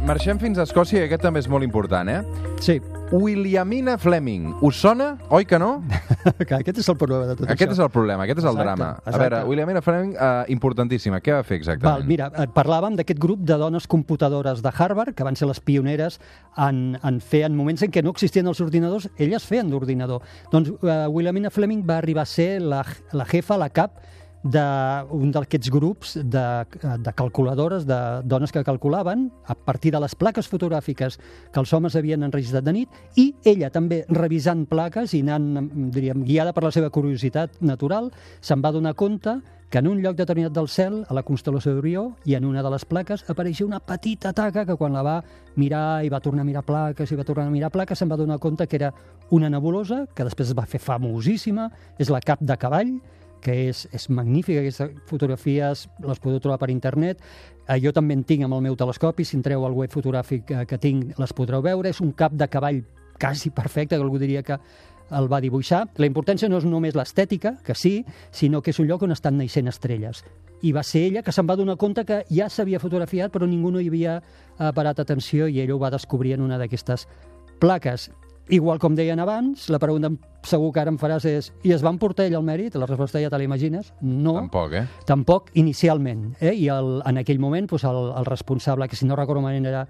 Marxem 0.05 0.37
fins 0.37 0.59
a 0.61 0.67
Escòcia 0.67 1.01
i 1.01 1.07
aquest 1.07 1.23
també 1.25 1.41
és 1.41 1.47
molt 1.49 1.65
important, 1.65 2.11
eh? 2.11 2.19
Sí, 2.61 2.77
Williamina 3.12 3.97
Fleming. 3.97 4.55
Us 4.62 4.77
sona? 4.81 5.17
Oi 5.29 5.45
que 5.45 5.59
no? 5.59 5.83
que 6.47 6.55
aquest 6.57 6.79
és 6.81 6.88
el 6.89 6.97
problema 6.97 7.27
de 7.29 7.35
tot 7.38 7.45
Aquest 7.51 7.69
això. 7.69 7.75
és 7.77 7.81
el 7.85 7.91
problema, 7.93 8.25
aquest 8.25 8.39
és 8.41 8.47
el 8.47 8.55
Exacte, 8.55 8.65
drama. 8.65 8.88
A 8.89 8.97
exacte. 8.97 9.19
veure, 9.21 9.41
Williamina 9.50 9.81
Fleming, 9.85 10.15
eh, 10.15 10.45
importantíssima. 10.55 11.19
Què 11.21 11.35
va 11.38 11.43
fer 11.45 11.59
exactament? 11.59 12.00
Val, 12.01 12.07
mira, 12.09 12.29
parlàvem 12.55 12.97
d'aquest 12.97 13.21
grup 13.21 13.45
de 13.45 13.59
dones 13.62 13.85
computadores 13.88 14.63
de 14.65 14.74
Harvard, 14.74 15.13
que 15.13 15.24
van 15.27 15.38
ser 15.38 15.47
les 15.47 15.62
pioneres 15.62 16.19
en, 16.57 16.97
en 17.03 17.21
fer, 17.21 17.43
en 17.45 17.55
moments 17.55 17.85
en 17.85 17.93
què 17.93 18.03
no 18.03 18.15
existien 18.15 18.50
els 18.50 18.62
ordinadors, 18.65 19.07
elles 19.17 19.45
feien 19.45 19.69
d'ordinador. 19.69 20.25
Doncs 20.51 20.74
uh, 20.74 21.05
Williamina 21.13 21.53
Fleming 21.53 21.85
va 21.88 22.00
arribar 22.01 22.25
a 22.25 22.31
ser 22.33 22.59
la, 22.62 22.81
la 23.13 23.29
jefa, 23.29 23.59
la 23.62 23.69
cap, 23.69 24.01
d'un 24.45 25.31
d'aquests 25.33 25.71
grups 25.73 26.15
de, 26.21 26.45
de 27.01 27.13
calculadores, 27.17 27.87
de 27.89 27.97
dones 28.23 28.53
que 28.53 28.63
calculaven 28.63 29.31
a 29.49 29.55
partir 29.55 29.91
de 29.95 30.01
les 30.03 30.13
plaques 30.13 30.45
fotogràfiques 30.51 31.17
que 31.51 31.61
els 31.63 31.73
homes 31.73 31.97
havien 31.97 32.21
enregistrat 32.27 32.65
de 32.67 32.75
nit 32.75 33.01
i 33.17 33.31
ella 33.43 33.71
també 33.73 34.03
revisant 34.13 34.67
plaques 34.69 35.15
i 35.17 35.23
anant, 35.25 35.71
diríem, 35.89 36.21
guiada 36.27 36.53
per 36.53 36.65
la 36.67 36.73
seva 36.75 36.91
curiositat 36.93 37.57
natural, 37.65 38.11
se'n 38.39 38.61
va 38.61 38.73
donar 38.75 38.93
compte 38.93 39.39
que 39.69 39.79
en 39.81 39.87
un 39.89 39.97
lloc 39.99 40.15
determinat 40.15 40.53
del 40.53 40.69
cel, 40.69 41.01
a 41.09 41.15
la 41.17 41.23
constel·lació 41.25 41.73
d'Orió, 41.73 42.05
i 42.29 42.35
en 42.37 42.45
una 42.45 42.61
de 42.63 42.69
les 42.69 42.85
plaques 42.85 43.25
apareixia 43.31 43.65
una 43.65 43.81
petita 43.81 44.31
taca 44.31 44.63
que 44.63 44.77
quan 44.77 44.93
la 44.93 45.01
va 45.03 45.15
mirar 45.57 46.05
i 46.05 46.11
va 46.13 46.21
tornar 46.21 46.45
a 46.45 46.47
mirar 46.47 46.61
plaques 46.63 47.11
i 47.11 47.17
va 47.17 47.25
tornar 47.25 47.49
a 47.49 47.53
mirar 47.53 47.73
plaques 47.73 47.97
se'n 47.97 48.11
va 48.11 48.19
donar 48.19 48.37
compte 48.39 48.67
que 48.69 48.77
era 48.77 48.93
una 49.33 49.49
nebulosa 49.49 50.05
que 50.13 50.23
després 50.23 50.53
es 50.53 50.57
va 50.57 50.69
fer 50.69 50.79
famosíssima, 50.79 51.71
és 51.97 52.13
la 52.13 52.21
cap 52.21 52.39
de 52.45 52.57
cavall, 52.61 52.93
que 53.45 53.53
és, 53.69 53.85
és 53.93 54.07
magnífica, 54.09 54.63
aquestes 54.63 54.95
fotografies 55.09 55.85
les 56.01 56.21
podeu 56.23 56.41
trobar 56.41 56.57
per 56.63 56.71
internet. 56.73 57.21
Eh, 57.67 57.77
jo 57.83 57.93
també 57.93 58.17
en 58.17 58.25
tinc 58.25 58.47
amb 58.47 58.57
el 58.57 58.65
meu 58.65 58.77
telescopi, 58.79 59.25
si 59.25 59.37
entreu 59.37 59.65
al 59.65 59.77
web 59.77 59.93
fotogràfic 59.93 60.51
eh, 60.51 60.65
que 60.69 60.81
tinc 60.81 61.19
les 61.21 61.33
podreu 61.37 61.61
veure. 61.65 61.93
És 61.93 62.01
un 62.01 62.15
cap 62.17 62.33
de 62.33 62.49
cavall 62.49 62.81
quasi 63.21 63.51
perfecte, 63.53 63.95
que 63.95 64.01
algú 64.01 64.19
diria 64.19 64.43
que 64.43 64.57
el 65.11 65.29
va 65.31 65.41
dibuixar. 65.41 65.85
La 66.01 66.09
importància 66.09 66.49
no 66.49 66.57
és 66.57 66.65
només 66.65 66.97
l'estètica, 66.97 67.55
que 67.63 67.75
sí, 67.77 67.99
sinó 68.33 68.63
que 68.65 68.73
és 68.73 68.81
un 68.81 68.89
lloc 68.89 69.05
on 69.05 69.13
estan 69.13 69.37
naixent 69.37 69.69
estrelles. 69.69 70.23
I 70.65 70.73
va 70.73 70.81
ser 70.83 71.05
ella 71.11 71.21
que 71.21 71.33
se'n 71.35 71.45
va 71.45 71.57
donar 71.59 71.77
compte 71.77 72.05
que 72.05 72.23
ja 72.31 72.49
s'havia 72.49 72.81
fotografiat, 72.81 73.31
però 73.31 73.45
ningú 73.45 73.71
no 73.71 73.83
hi 73.83 73.91
havia 73.93 74.17
eh, 74.17 74.71
parat 74.73 75.05
atenció 75.05 75.47
i 75.47 75.61
ella 75.61 75.75
ho 75.75 75.81
va 75.81 75.93
descobrir 75.93 76.33
en 76.33 76.45
una 76.45 76.57
d'aquestes 76.57 77.05
plaques. 77.61 78.09
Igual 78.49 78.77
com 78.79 78.93
deien 78.93 79.19
abans, 79.19 79.69
la 79.73 79.79
pregunta 79.81 80.11
segur 80.45 80.69
que 80.73 80.81
ara 80.83 80.91
em 80.93 80.99
faràs 81.01 81.25
és 81.25 81.47
i 81.65 81.71
es 81.73 81.81
van 81.81 81.97
portar 81.97 82.27
ell 82.27 82.35
el 82.37 82.45
mèrit? 82.45 82.75
La 82.77 82.85
resposta 82.85 83.21
ja 83.21 83.31
te 83.33 83.39
l'imagines? 83.41 83.91
No. 84.01 84.35
Tampoc, 84.37 84.75
eh? 84.77 84.83
Tampoc 85.09 85.49
inicialment. 85.57 86.35
Eh? 86.39 86.53
I 86.53 86.67
el, 86.69 86.99
en 87.09 87.21
aquell 87.21 87.41
moment 87.41 87.65
doncs 87.71 87.87
el, 87.89 88.01
el 88.19 88.29
responsable, 88.29 88.87
que 88.87 88.99
si 88.99 89.09
no 89.09 89.17
recordo 89.17 89.41
malament 89.41 89.65
era, 89.71 89.85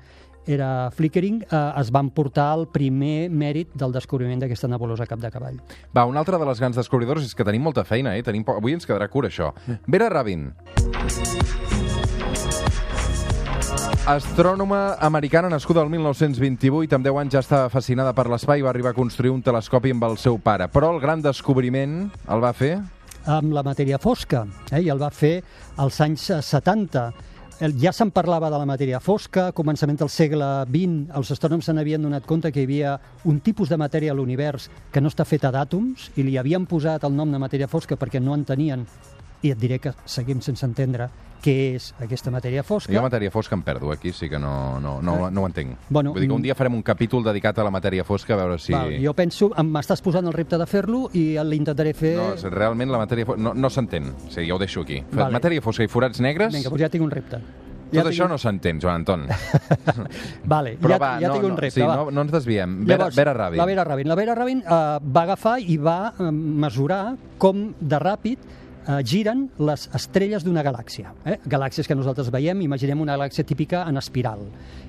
era 0.47 0.89
Flickering, 0.95 1.41
eh, 1.49 1.63
es 1.81 1.91
van 1.91 2.13
portar 2.15 2.53
el 2.55 2.67
primer 2.71 3.27
mèrit 3.29 3.75
del 3.75 3.91
descobriment 3.95 4.45
d'aquesta 4.45 4.71
nebulosa 4.71 5.09
cap 5.09 5.19
de 5.19 5.33
cavall. 5.33 5.59
Va, 5.91 6.05
un 6.07 6.15
altre 6.15 6.39
de 6.39 6.47
les 6.47 6.63
grans 6.63 6.79
descobridors 6.79 7.27
és 7.27 7.35
que 7.35 7.43
tenim 7.43 7.65
molta 7.67 7.83
feina, 7.83 8.15
eh? 8.15 8.23
Tenim 8.23 8.47
po... 8.47 8.55
Avui 8.61 8.77
ens 8.77 8.87
quedarà 8.87 9.11
cura, 9.11 9.33
això. 9.33 9.51
Vera 9.91 10.07
Rabin. 10.13 10.53
Astrònoma 14.05 14.97
americana 15.01 15.49
nascuda 15.49 15.81
el 15.81 15.89
1928, 15.89 16.93
amb 16.93 17.07
10 17.07 17.15
anys 17.23 17.33
ja 17.33 17.39
estava 17.41 17.69
fascinada 17.73 18.11
per 18.13 18.27
l'espai 18.29 18.61
i 18.61 18.65
va 18.65 18.69
arribar 18.69 18.91
a 18.91 18.97
construir 18.97 19.31
un 19.33 19.41
telescopi 19.41 19.89
amb 19.95 20.03
el 20.05 20.19
seu 20.21 20.37
pare. 20.37 20.67
Però 20.69 20.91
el 20.93 20.99
gran 21.01 21.23
descobriment 21.25 22.11
el 22.29 22.43
va 22.43 22.51
fer 22.53 22.75
amb 23.25 23.55
la 23.57 23.63
matèria 23.65 23.97
fosca, 23.97 24.43
eh? 24.69 24.83
i 24.85 24.91
el 24.93 25.01
va 25.01 25.09
fer 25.09 25.39
als 25.81 25.97
anys 26.05 26.27
eh, 26.29 26.37
70. 26.45 27.07
El- 27.65 27.73
Ja 27.81 27.89
se'n 27.95 28.11
parlava 28.13 28.51
de 28.53 28.59
la 28.61 28.67
matèria 28.69 28.99
fosca, 29.01 29.47
a 29.49 29.55
començament 29.57 29.97
del 29.97 30.11
segle 30.13 30.51
XX, 30.69 31.09
els 31.17 31.31
astrònoms 31.33 31.65
se 31.65 31.73
n'havien 31.73 32.05
donat 32.05 32.27
compte 32.29 32.51
que 32.53 32.61
hi 32.61 32.67
havia 32.69 32.99
un 33.25 33.39
tipus 33.41 33.73
de 33.73 33.77
matèria 33.81 34.13
a 34.13 34.15
l'univers 34.19 34.69
que 34.93 35.01
no 35.01 35.09
està 35.09 35.25
feta 35.25 35.49
d'àtoms, 35.49 36.11
i 36.21 36.27
li 36.27 36.37
havien 36.37 36.67
posat 36.69 37.09
el 37.09 37.15
nom 37.17 37.33
de 37.33 37.41
matèria 37.41 37.67
fosca 37.71 37.97
perquè 37.97 38.21
no 38.21 38.35
entenien, 38.37 38.85
i 39.45 39.53
et 39.53 39.61
diré 39.61 39.79
que 39.79 39.93
seguim 40.09 40.41
sense 40.41 40.65
entendre 40.65 41.09
què 41.45 41.55
és 41.75 41.91
aquesta 42.01 42.31
matèria 42.33 42.63
fosca. 42.65 42.93
Jo 42.93 43.03
matèria 43.05 43.31
fosca 43.33 43.55
em 43.57 43.61
perdo, 43.65 43.91
aquí 43.93 44.11
sí 44.15 44.29
que 44.31 44.39
no, 44.41 44.79
no, 44.81 44.97
no, 45.05 45.29
no 45.29 45.43
ho 45.43 45.49
entenc. 45.49 45.75
Bueno, 45.89 46.13
Vull 46.15 46.25
dir 46.25 46.29
que 46.29 46.33
un 46.33 46.41
mm. 46.41 46.47
dia 46.47 46.55
farem 46.57 46.77
un 46.77 46.81
capítol 46.85 47.25
dedicat 47.25 47.59
a 47.61 47.67
la 47.67 47.73
matèria 47.73 48.05
fosca, 48.07 48.33
a 48.33 48.39
veure 48.41 48.57
si... 48.61 48.73
Val, 48.73 48.95
jo 49.03 49.13
penso, 49.17 49.51
m'estàs 49.61 50.01
posant 50.05 50.25
el 50.25 50.33
repte 50.33 50.57
de 50.61 50.65
fer-lo 50.69 51.05
i 51.13 51.27
l'intentaré 51.45 51.93
fer... 51.97 52.15
No, 52.17 52.31
realment 52.55 52.93
la 52.93 53.03
matèria 53.03 53.29
fosca... 53.29 53.45
No, 53.45 53.53
no 53.53 53.69
s'entén. 53.69 54.09
O 54.15 54.31
sigui, 54.31 54.47
ja 54.49 54.57
ho 54.57 54.61
deixo 54.61 54.85
aquí. 54.87 55.03
Vale. 55.11 55.37
Matèria 55.37 55.61
fosca 55.65 55.85
i 55.85 55.91
forats 55.91 56.23
negres, 56.23 56.55
Vinga, 56.55 56.73
doncs 56.73 56.85
ja 56.87 56.91
tinc 56.91 57.05
un 57.05 57.13
repte. 57.13 57.41
tot 57.85 58.01
ja 58.01 58.09
això 58.09 58.25
no 58.27 58.39
s'entén, 58.41 58.81
Joan 58.81 59.03
Anton. 59.03 59.27
Vale, 60.55 60.75
Però 60.81 60.95
ja, 60.95 61.01
va, 61.01 61.13
ja 61.21 61.29
no, 61.29 61.37
tinc 61.37 61.45
un 61.51 61.53
no, 61.53 61.61
repte, 61.61 61.77
sí, 61.77 61.85
va. 61.85 62.01
no, 62.01 62.09
no 62.09 62.25
ens 62.25 62.33
desviem. 62.33 62.79
Vera, 62.89 63.11
Vera 63.13 63.37
Rabin. 63.37 63.61
La 63.61 63.69
Vera 63.69 63.85
Rabin. 63.85 64.09
La 64.09 64.17
Vera 64.17 64.35
Rabin 64.41 64.65
eh, 64.65 64.83
va 65.05 65.25
agafar 65.29 65.59
i 65.61 65.77
va 65.77 65.99
eh, 66.09 66.31
mesurar 66.33 67.03
com 67.37 67.67
de 67.79 68.01
ràpid 68.01 68.53
eh, 68.87 69.01
giren 69.03 69.49
les 69.59 69.89
estrelles 69.93 70.43
d'una 70.43 70.63
galàxia. 70.63 71.13
Eh? 71.25 71.39
Galàxies 71.45 71.87
que 71.87 71.95
nosaltres 71.95 72.31
veiem, 72.31 72.61
imaginem 72.61 73.01
una 73.01 73.17
galàxia 73.17 73.45
típica 73.45 73.85
en 73.89 73.97
espiral. 73.97 74.39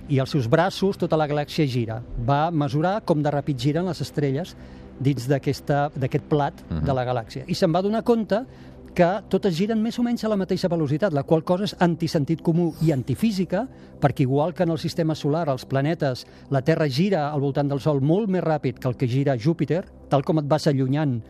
I 0.09 0.21
als 0.21 0.31
seus 0.31 0.49
braços 0.49 0.99
tota 0.99 1.17
la 1.17 1.27
galàxia 1.27 1.67
gira. 1.67 2.03
Va 2.27 2.51
mesurar 2.51 3.01
com 3.05 3.23
de 3.23 3.31
ràpid 3.31 3.59
giren 3.59 3.87
les 3.87 4.01
estrelles 4.01 4.57
dins 5.01 5.27
d'aquest 5.29 6.25
plat 6.29 6.55
Mhm. 6.71 6.85
de 6.85 6.95
la 6.95 7.05
galàxia. 7.05 7.45
I 7.47 7.55
se'n 7.55 7.73
va 7.73 7.83
donar 7.83 8.03
compte 8.03 8.45
que 8.95 9.21
totes 9.29 9.55
giren 9.55 9.83
més 9.83 9.99
o 9.99 10.03
menys 10.03 10.25
a 10.25 10.29
la 10.29 10.37
mateixa 10.37 10.69
velocitat, 10.69 11.13
la 11.13 11.23
qual 11.23 11.45
cosa 11.45 11.65
és 11.65 11.77
antisentit 11.81 12.41
comú 12.41 12.73
i 12.81 12.93
antifísica, 12.93 13.69
perquè 14.01 14.23
igual 14.23 14.55
que 14.55 14.63
en 14.63 14.71
el 14.71 14.79
sistema 14.79 15.15
solar, 15.15 15.51
els 15.51 15.67
planetes, 15.67 16.27
la 16.49 16.63
Terra 16.63 16.89
gira 16.89 17.31
al 17.31 17.41
voltant 17.41 17.69
del 17.69 17.81
Sol 17.81 18.01
molt 18.01 18.29
més 18.31 18.43
ràpid 18.43 18.79
que 18.79 18.89
el 18.89 18.97
que 18.97 19.07
gira 19.07 19.37
Júpiter, 19.37 19.85
tal 20.09 20.25
com 20.25 20.39
et 20.39 20.47
vas 20.49 20.67
allunyant 20.67 21.21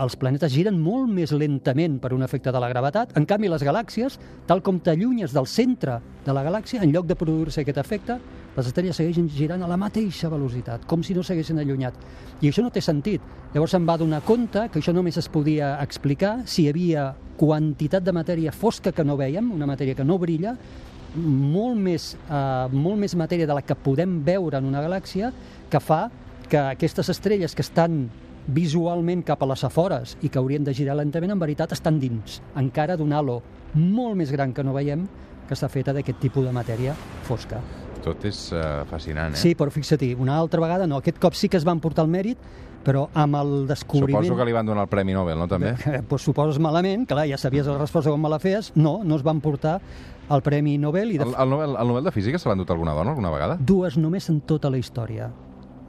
els 0.00 0.16
planetes 0.16 0.52
giren 0.52 0.78
molt 0.80 1.10
més 1.12 1.32
lentament 1.34 1.98
per 2.00 2.12
un 2.16 2.22
efecte 2.24 2.52
de 2.52 2.60
la 2.62 2.68
gravetat. 2.70 3.12
En 3.18 3.26
canvi, 3.28 3.50
les 3.52 3.64
galàxies, 3.66 4.18
tal 4.48 4.62
com 4.64 4.78
t'allunyes 4.80 5.34
del 5.36 5.48
centre 5.50 5.98
de 6.24 6.34
la 6.36 6.44
galàxia, 6.46 6.82
en 6.84 6.92
lloc 6.94 7.08
de 7.08 7.16
produir-se 7.18 7.62
aquest 7.62 7.80
efecte, 7.82 8.18
les 8.56 8.66
estrelles 8.66 8.96
segueixen 8.96 9.28
girant 9.30 9.62
a 9.62 9.68
la 9.70 9.78
mateixa 9.78 10.30
velocitat, 10.32 10.86
com 10.90 11.04
si 11.06 11.14
no 11.14 11.22
s'haguessin 11.22 11.60
allunyat. 11.62 11.96
I 12.40 12.50
això 12.50 12.64
no 12.64 12.72
té 12.74 12.82
sentit. 12.82 13.22
Llavors 13.54 13.74
se'n 13.76 13.86
va 13.86 13.98
donar 14.00 14.22
compte 14.26 14.68
que 14.72 14.80
això 14.80 14.94
només 14.96 15.18
es 15.20 15.28
podia 15.30 15.76
explicar 15.84 16.40
si 16.46 16.64
hi 16.64 16.70
havia 16.72 17.10
quantitat 17.40 18.04
de 18.04 18.12
matèria 18.12 18.52
fosca 18.52 18.92
que 18.92 19.04
no 19.04 19.16
veiem, 19.16 19.52
una 19.52 19.68
matèria 19.70 19.96
que 19.96 20.04
no 20.04 20.18
brilla, 20.18 20.56
molt 21.16 21.78
més, 21.80 22.14
eh, 22.28 22.66
molt 22.72 22.98
més 22.98 23.14
matèria 23.16 23.46
de 23.46 23.54
la 23.54 23.62
que 23.62 23.74
podem 23.74 24.20
veure 24.24 24.58
en 24.58 24.66
una 24.68 24.82
galàxia, 24.82 25.32
que 25.70 25.80
fa 25.80 26.08
que 26.50 26.58
aquestes 26.58 27.08
estrelles 27.08 27.54
que 27.54 27.62
estan 27.62 28.10
visualment 28.50 29.22
cap 29.26 29.42
a 29.42 29.48
les 29.50 29.64
afores 29.66 30.16
i 30.22 30.28
que 30.28 30.38
haurien 30.40 30.64
de 30.66 30.74
girar 30.74 30.96
lentament, 30.98 31.34
en 31.34 31.40
veritat 31.40 31.72
estan 31.76 32.00
dins, 32.02 32.40
encara 32.58 32.96
d'un 32.98 33.12
halo 33.12 33.40
molt 33.74 34.18
més 34.18 34.32
gran 34.34 34.54
que 34.54 34.64
no 34.66 34.74
veiem, 34.76 35.06
que 35.46 35.56
està 35.56 35.70
feta 35.70 35.94
d'aquest 35.94 36.20
tipus 36.22 36.46
de 36.46 36.54
matèria 36.54 36.94
fosca. 37.26 37.60
Tot 38.04 38.24
és 38.24 38.46
uh, 38.54 38.82
fascinant, 38.88 39.34
eh? 39.34 39.40
Sí, 39.40 39.54
però 39.58 39.72
fixa-t'hi, 39.72 40.14
una 40.18 40.38
altra 40.40 40.62
vegada 40.62 40.86
no, 40.88 41.00
aquest 41.02 41.18
cop 41.20 41.36
sí 41.36 41.50
que 41.52 41.58
es 41.60 41.66
van 41.68 41.82
portar 41.84 42.06
el 42.06 42.12
mèrit, 42.12 42.38
però 42.84 43.08
amb 43.18 43.36
el 43.36 43.50
descobriment... 43.68 44.24
Suposo 44.24 44.38
que 44.38 44.46
li 44.48 44.54
van 44.56 44.68
donar 44.68 44.86
el 44.86 44.92
Premi 44.92 45.12
Nobel, 45.16 45.36
no, 45.38 45.48
també? 45.50 45.74
Eh, 45.90 46.00
pues 46.06 46.24
suposes 46.24 46.60
malament, 46.62 47.04
clar, 47.10 47.26
ja 47.28 47.38
sabies 47.40 47.68
la 47.68 47.76
resposta 47.80 48.12
com 48.12 48.22
me 48.22 48.30
la 48.32 48.40
feies, 48.40 48.72
no, 48.76 49.00
no 49.04 49.18
es 49.18 49.26
van 49.26 49.42
portar 49.44 49.78
el 50.30 50.42
Premi 50.46 50.78
Nobel 50.78 51.12
i 51.12 51.20
de 51.20 51.26
El, 51.26 51.34
el, 51.34 51.52
Nobel, 51.52 51.76
el 51.76 51.92
Nobel 51.92 52.08
de 52.08 52.14
Física 52.14 52.38
se 52.38 52.48
l'ha 52.48 52.56
endut 52.56 52.70
alguna 52.70 52.94
dona 52.96 53.12
alguna 53.12 53.32
vegada? 53.34 53.58
dues 53.60 53.98
només 53.98 54.30
en 54.30 54.40
tota 54.46 54.70
la 54.70 54.78
història. 54.80 55.28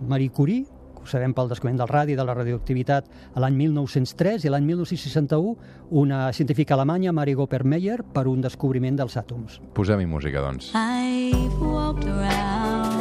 Marie 0.01 0.33
Curie, 0.33 0.65
ho 1.01 1.09
sabem 1.09 1.33
pel 1.33 1.49
descobriment 1.51 1.81
del 1.81 1.91
radi, 1.91 2.15
de 2.15 2.25
la 2.25 2.35
radioactivitat, 2.37 3.09
a 3.33 3.43
l'any 3.43 3.57
1903 3.65 4.45
i 4.45 4.53
l'any 4.53 4.67
1961 4.69 5.55
una 6.01 6.23
científica 6.31 6.77
alemanya, 6.77 7.11
Marie 7.11 7.35
Gopper-Meyer, 7.35 8.01
per 8.13 8.27
un 8.31 8.41
descobriment 8.41 9.01
dels 9.01 9.17
àtoms. 9.19 9.59
Posem-hi 9.75 10.07
música, 10.07 10.45
doncs. 10.45 10.71
I've 10.77 11.59
walked 11.59 12.07
around 12.07 13.00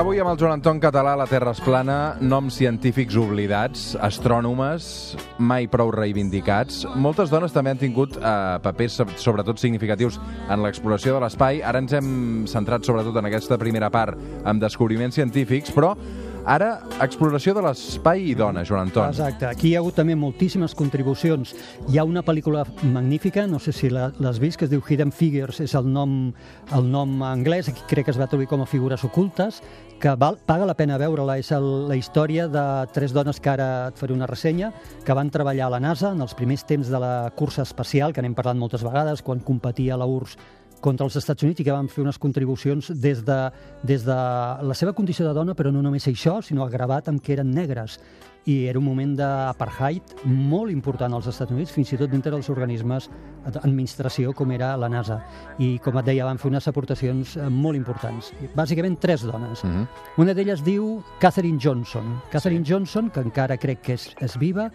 Avui 0.00 0.16
amb 0.16 0.30
el 0.30 0.38
Joan 0.40 0.54
Anton 0.54 0.78
Català 0.80 1.10
la 1.18 1.26
Terra 1.28 1.52
és 1.52 1.58
plana, 1.60 2.14
noms 2.24 2.54
científics 2.56 3.18
oblidats, 3.20 3.82
astrònomes 4.00 4.86
mai 5.44 5.66
prou 5.68 5.90
reivindicats. 5.92 6.86
Moltes 6.96 7.28
dones 7.28 7.52
també 7.52 7.74
han 7.74 7.82
tingut 7.82 8.16
eh, 8.16 8.30
papers 8.64 8.96
so- 8.96 9.06
sobretot 9.20 9.60
significatius 9.60 10.16
en 10.48 10.64
l'exploració 10.64 11.18
de 11.18 11.20
l'espai. 11.26 11.60
Ara 11.60 11.84
ens 11.84 11.92
hem 11.98 12.08
centrat 12.48 12.88
sobretot 12.88 13.20
en 13.20 13.28
aquesta 13.28 13.60
primera 13.60 13.90
part 13.92 14.16
amb 14.48 14.64
descobriments 14.64 15.20
científics, 15.20 15.68
però 15.76 15.92
Ara, 16.48 16.80
exploració 17.04 17.52
de 17.52 17.60
l'espai 17.64 18.30
i 18.30 18.34
dona, 18.34 18.62
Joan 18.64 18.88
Anton. 18.88 19.10
Exacte. 19.12 19.44
Aquí 19.50 19.68
hi 19.68 19.74
ha 19.76 19.82
hagut 19.82 19.98
també 20.00 20.14
moltíssimes 20.16 20.72
contribucions. 20.74 21.52
Hi 21.92 21.98
ha 22.00 22.04
una 22.08 22.22
pel·lícula 22.24 22.64
magnífica, 22.80 23.44
no 23.46 23.60
sé 23.60 23.74
si 23.76 23.90
l'has 23.92 24.40
vist, 24.40 24.58
que 24.58 24.64
es 24.64 24.72
diu 24.72 24.80
Hidden 24.80 25.12
Figures, 25.12 25.60
és 25.60 25.74
el 25.76 25.90
nom, 25.92 26.32
el 26.76 26.88
nom 26.90 27.20
anglès, 27.28 27.68
aquí 27.68 27.84
crec 27.90 28.08
que 28.08 28.14
es 28.14 28.20
va 28.20 28.28
traduir 28.30 28.48
com 28.48 28.64
a 28.64 28.68
figures 28.68 29.04
ocultes, 29.04 29.60
que 30.00 30.14
val, 30.16 30.38
paga 30.46 30.64
la 30.64 30.76
pena 30.78 30.96
veure-la. 30.98 31.36
És 31.42 31.52
el, 31.52 31.68
la 31.90 31.98
història 32.00 32.48
de 32.48 32.64
tres 32.94 33.12
dones 33.12 33.40
que 33.40 33.52
ara 33.52 33.68
et 33.90 34.00
faré 34.00 34.16
una 34.16 34.28
ressenya, 34.30 34.72
que 35.04 35.16
van 35.16 35.30
treballar 35.30 35.68
a 35.68 35.74
la 35.76 35.82
NASA 35.84 36.14
en 36.14 36.24
els 36.24 36.34
primers 36.38 36.64
temps 36.64 36.88
de 36.88 37.02
la 37.02 37.30
cursa 37.36 37.68
espacial, 37.68 38.16
que 38.16 38.24
n'hem 38.24 38.34
parlat 38.38 38.56
moltes 38.56 38.86
vegades, 38.86 39.20
quan 39.20 39.44
competia 39.44 40.00
la 40.00 40.08
URSS 40.08 40.59
contra 40.80 41.06
els 41.06 41.16
Estats 41.20 41.44
Units 41.46 41.60
i 41.60 41.66
que 41.66 41.74
van 41.74 41.88
fer 41.92 42.02
unes 42.04 42.18
contribucions 42.18 42.90
des 42.96 43.22
de, 43.26 43.38
des 43.86 44.04
de 44.06 44.16
la 44.16 44.76
seva 44.76 44.94
condició 44.96 45.26
de 45.28 45.34
dona, 45.36 45.54
però 45.54 45.72
no 45.72 45.82
només 45.84 46.08
això, 46.08 46.40
sinó 46.42 46.64
agravat 46.64 47.08
amb 47.08 47.22
que 47.22 47.36
eren 47.36 47.52
negres. 47.54 47.98
I 48.48 48.66
era 48.70 48.78
un 48.80 48.86
moment 48.86 49.12
d'apartheid 49.18 50.22
molt 50.24 50.72
important 50.72 51.12
als 51.12 51.28
Estats 51.28 51.52
Units, 51.52 51.72
fins 51.74 51.92
i 51.92 51.98
tot 52.00 52.10
dintre 52.10 52.32
dels 52.32 52.48
organismes 52.52 53.10
d'administració 53.44 54.32
com 54.36 54.50
era 54.52 54.72
la 54.80 54.88
NASA. 54.88 55.20
I, 55.58 55.74
com 55.84 55.98
et 56.00 56.08
deia, 56.08 56.24
van 56.28 56.40
fer 56.40 56.48
unes 56.50 56.68
aportacions 56.68 57.36
eh, 57.36 57.48
molt 57.52 57.76
importants. 57.76 58.32
Bàsicament, 58.56 58.98
tres 59.00 59.26
dones. 59.28 59.64
Mhm. 59.64 59.86
Una 60.24 60.34
d'elles 60.34 60.64
diu 60.64 61.02
Catherine 61.20 61.60
Johnson. 61.60 62.18
Catherine 62.32 62.64
Johnson, 62.64 63.10
que 63.10 63.20
encara 63.20 63.58
crec 63.60 63.82
que 63.84 63.96
és, 63.98 64.08
és 64.20 64.36
viva, 64.40 64.70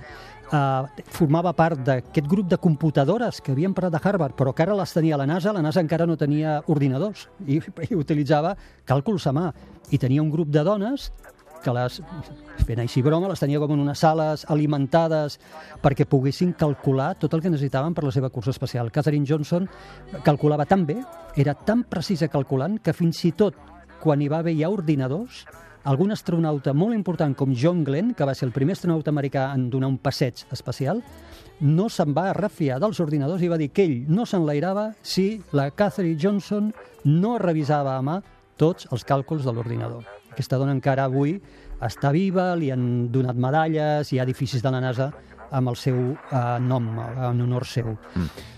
eh, 0.51 1.03
formava 1.17 1.53
part 1.53 1.81
d'aquest 1.85 2.27
grup 2.27 2.49
de 2.49 2.57
computadores 2.57 3.41
que 3.41 3.53
havien 3.53 3.73
parat 3.73 3.93
de 3.93 4.01
Harvard, 4.03 4.35
però 4.35 4.53
que 4.53 4.63
ara 4.63 4.75
les 4.75 4.93
tenia 4.93 5.17
la 5.17 5.25
NASA. 5.25 5.53
La 5.53 5.61
NASA 5.61 5.81
encara 5.81 6.05
no 6.05 6.17
tenia 6.17 6.61
ordinadors 6.67 7.29
i, 7.45 7.61
i 7.89 7.95
utilitzava 7.95 8.55
càlculs 8.85 9.27
a 9.27 9.33
mà. 9.33 9.51
I 9.91 9.97
tenia 10.01 10.21
un 10.21 10.31
grup 10.33 10.49
de 10.49 10.63
dones 10.65 11.11
que 11.65 11.73
les, 11.73 11.99
fent 12.67 12.81
així 12.83 13.01
broma, 13.05 13.29
les 13.31 13.41
tenia 13.41 13.59
com 13.61 13.73
en 13.73 13.83
unes 13.83 14.01
sales 14.05 14.45
alimentades 14.53 15.39
perquè 15.83 16.05
poguessin 16.09 16.53
calcular 16.57 17.13
tot 17.19 17.33
el 17.33 17.41
que 17.43 17.51
necessitaven 17.51 17.97
per 17.97 18.05
la 18.05 18.13
seva 18.13 18.29
cursa 18.29 18.53
espacial. 18.53 18.93
Catherine 18.93 19.25
Johnson 19.27 19.67
calculava 20.23 20.69
tan 20.69 20.85
bé, 20.85 20.99
era 21.35 21.57
tan 21.57 21.83
precisa 21.89 22.29
calculant, 22.29 22.77
que 22.79 22.93
fins 22.93 23.23
i 23.25 23.33
tot 23.33 23.57
quan 24.01 24.21
hi 24.21 24.29
va 24.29 24.43
haver 24.43 24.53
ja 24.59 24.69
ordinadors, 24.69 25.45
algun 25.85 26.13
astronauta 26.13 26.73
molt 26.73 26.95
important 26.97 27.35
com 27.37 27.53
John 27.57 27.83
Glenn, 27.85 28.13
que 28.17 28.25
va 28.25 28.33
ser 28.37 28.47
el 28.49 28.53
primer 28.53 28.75
astronauta 28.77 29.13
americà 29.13 29.51
en 29.53 29.69
donar 29.69 29.89
un 29.93 29.99
passeig 30.01 30.45
espacial, 30.53 31.01
no 31.61 31.87
se'n 31.89 32.13
va 32.15 32.31
refiar 32.35 32.79
dels 32.83 32.99
ordinadors 32.99 33.43
i 33.45 33.49
va 33.51 33.59
dir 33.61 33.69
que 33.71 33.85
ell 33.85 34.09
no 34.11 34.25
s'enlairava 34.25 34.89
si 35.01 35.41
la 35.55 35.69
Catherine 35.71 36.19
Johnson 36.21 36.73
no 37.05 37.37
revisava 37.39 37.95
a 37.95 38.03
mà 38.03 38.19
tots 38.57 38.89
els 38.91 39.05
càlculs 39.07 39.45
de 39.45 39.53
l'ordinador. 39.53 40.03
Aquesta 40.35 40.57
dona 40.59 40.73
encara 40.75 41.05
avui 41.07 41.37
està 41.85 42.11
viva, 42.11 42.49
li 42.59 42.67
han 42.73 43.07
donat 43.13 43.39
medalles, 43.39 44.11
hi 44.11 44.19
ha 44.19 44.25
edificis 44.27 44.59
de 44.63 44.71
la 44.73 44.81
NASA 44.83 45.13
amb 45.55 45.71
el 45.71 45.77
seu 45.79 45.95
eh, 46.11 46.41
nom, 46.59 46.89
en 46.99 47.39
honor 47.45 47.63
seu. 47.69 47.93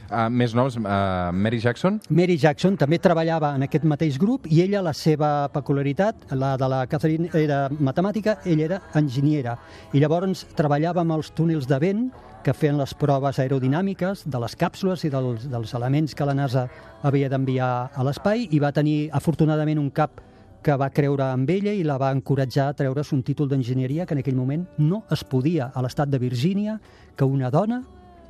Uh, 0.07 0.29
més 0.31 0.53
noms, 0.55 0.77
uh, 0.79 1.33
Mary 1.35 1.59
Jackson? 1.59 1.99
Mary 2.15 2.37
Jackson 2.39 2.77
també 2.79 2.97
treballava 3.03 3.51
en 3.57 3.65
aquest 3.65 3.83
mateix 3.85 4.15
grup 4.17 4.47
i 4.47 4.61
ella, 4.63 4.79
la 4.81 4.93
seva 4.95 5.49
peculiaritat, 5.53 6.29
la 6.31 6.53
de 6.57 6.69
la 6.71 6.79
Catherine 6.87 7.27
era 7.35 7.65
matemàtica, 7.69 8.37
ella 8.47 8.65
era 8.69 8.79
enginyera. 8.95 9.57
I 9.91 10.01
llavors 10.01 10.45
treballava 10.57 11.03
amb 11.03 11.17
els 11.17 11.29
túnels 11.35 11.67
de 11.67 11.77
vent 11.83 12.07
que 12.45 12.55
feien 12.55 12.79
les 12.79 12.95
proves 12.95 13.41
aerodinàmiques 13.43 14.23
de 14.31 14.39
les 14.39 14.55
càpsules 14.55 15.03
i 15.03 15.11
dels, 15.11 15.49
dels 15.51 15.75
elements 15.75 16.15
que 16.15 16.25
la 16.25 16.37
NASA 16.39 16.69
havia 17.03 17.27
d'enviar 17.29 17.71
a 17.91 18.07
l'espai 18.07 18.47
i 18.47 18.63
va 18.63 18.71
tenir, 18.71 19.09
afortunadament, 19.11 19.83
un 19.83 19.91
cap 19.91 20.23
que 20.67 20.75
va 20.75 20.89
creure 20.91 21.23
amb 21.31 21.47
ella 21.47 21.71
i 21.71 21.85
la 21.87 21.95
va 22.01 22.09
encoratjar 22.11 22.65
a 22.67 22.73
treure's 22.75 23.13
un 23.15 23.21
títol 23.23 23.47
d'enginyeria 23.47 24.03
que 24.05 24.17
en 24.17 24.19
aquell 24.19 24.35
moment 24.35 24.65
no 24.83 25.05
es 25.15 25.23
podia 25.23 25.69
a 25.73 25.79
l'estat 25.85 26.09
de 26.11 26.19
Virgínia 26.19 26.73
que 27.15 27.23
una 27.23 27.47
dona, 27.49 27.77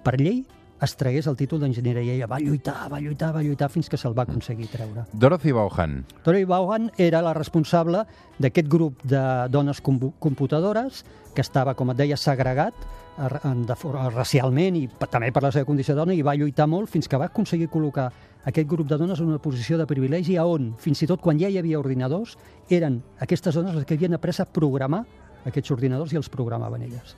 per 0.06 0.20
llei, 0.22 0.44
es 0.86 0.94
tragués 0.94 1.26
el 1.26 1.34
títol 1.40 1.64
d'enginyeria 1.64 2.04
i 2.06 2.12
ella 2.20 2.28
va 2.30 2.38
lluitar, 2.38 2.76
va 2.94 3.00
lluitar, 3.02 3.32
va 3.34 3.42
lluitar 3.42 3.72
fins 3.74 3.90
que 3.90 3.98
se'l 3.98 4.14
va 4.14 4.28
aconseguir 4.28 4.68
treure. 4.70 5.08
Dorothy 5.14 5.50
Vaughan. 5.58 6.04
Tori 6.22 6.44
Vaughan 6.46 6.92
era 7.02 7.24
la 7.26 7.34
responsable 7.34 8.04
d'aquest 8.38 8.70
grup 8.70 9.02
de 9.02 9.24
dones 9.50 9.82
compu- 9.82 10.14
computadores 10.20 11.02
que 11.34 11.42
estava, 11.42 11.74
com 11.74 11.90
et 11.90 11.98
deia, 11.98 12.18
segregat 12.22 12.76
eh, 13.18 13.40
en- 13.50 13.66
de 13.66 13.76
forma, 13.76 14.12
racialment 14.14 14.78
i 14.78 14.86
també 15.10 15.32
per 15.34 15.42
la 15.42 15.52
seva 15.52 15.66
condició 15.66 15.96
de 15.96 16.04
dona 16.06 16.14
i 16.14 16.22
va 16.22 16.38
lluitar 16.38 16.68
molt 16.70 16.94
fins 16.94 17.10
que 17.10 17.18
va 17.18 17.32
aconseguir 17.34 17.72
col·locar 17.74 18.12
aquest 18.48 18.70
grup 18.70 18.88
de 18.88 18.98
dones 18.98 19.20
en 19.20 19.28
una 19.28 19.42
posició 19.44 19.78
de 19.78 19.86
privilegi 19.90 20.38
a 20.40 20.46
on, 20.48 20.72
fins 20.80 21.04
i 21.04 21.10
tot 21.10 21.22
quan 21.24 21.40
ja 21.40 21.52
hi 21.52 21.60
havia 21.60 21.80
ordinadors, 21.82 22.38
eren 22.72 23.02
aquestes 23.20 23.60
dones 23.60 23.76
les 23.76 23.86
que 23.86 24.00
havien 24.00 24.16
après 24.16 24.40
a 24.40 24.48
programar 24.48 25.04
aquests 25.48 25.76
ordinadors 25.76 26.16
i 26.16 26.20
els 26.22 26.32
programaven 26.32 26.88
elles. 26.88 27.18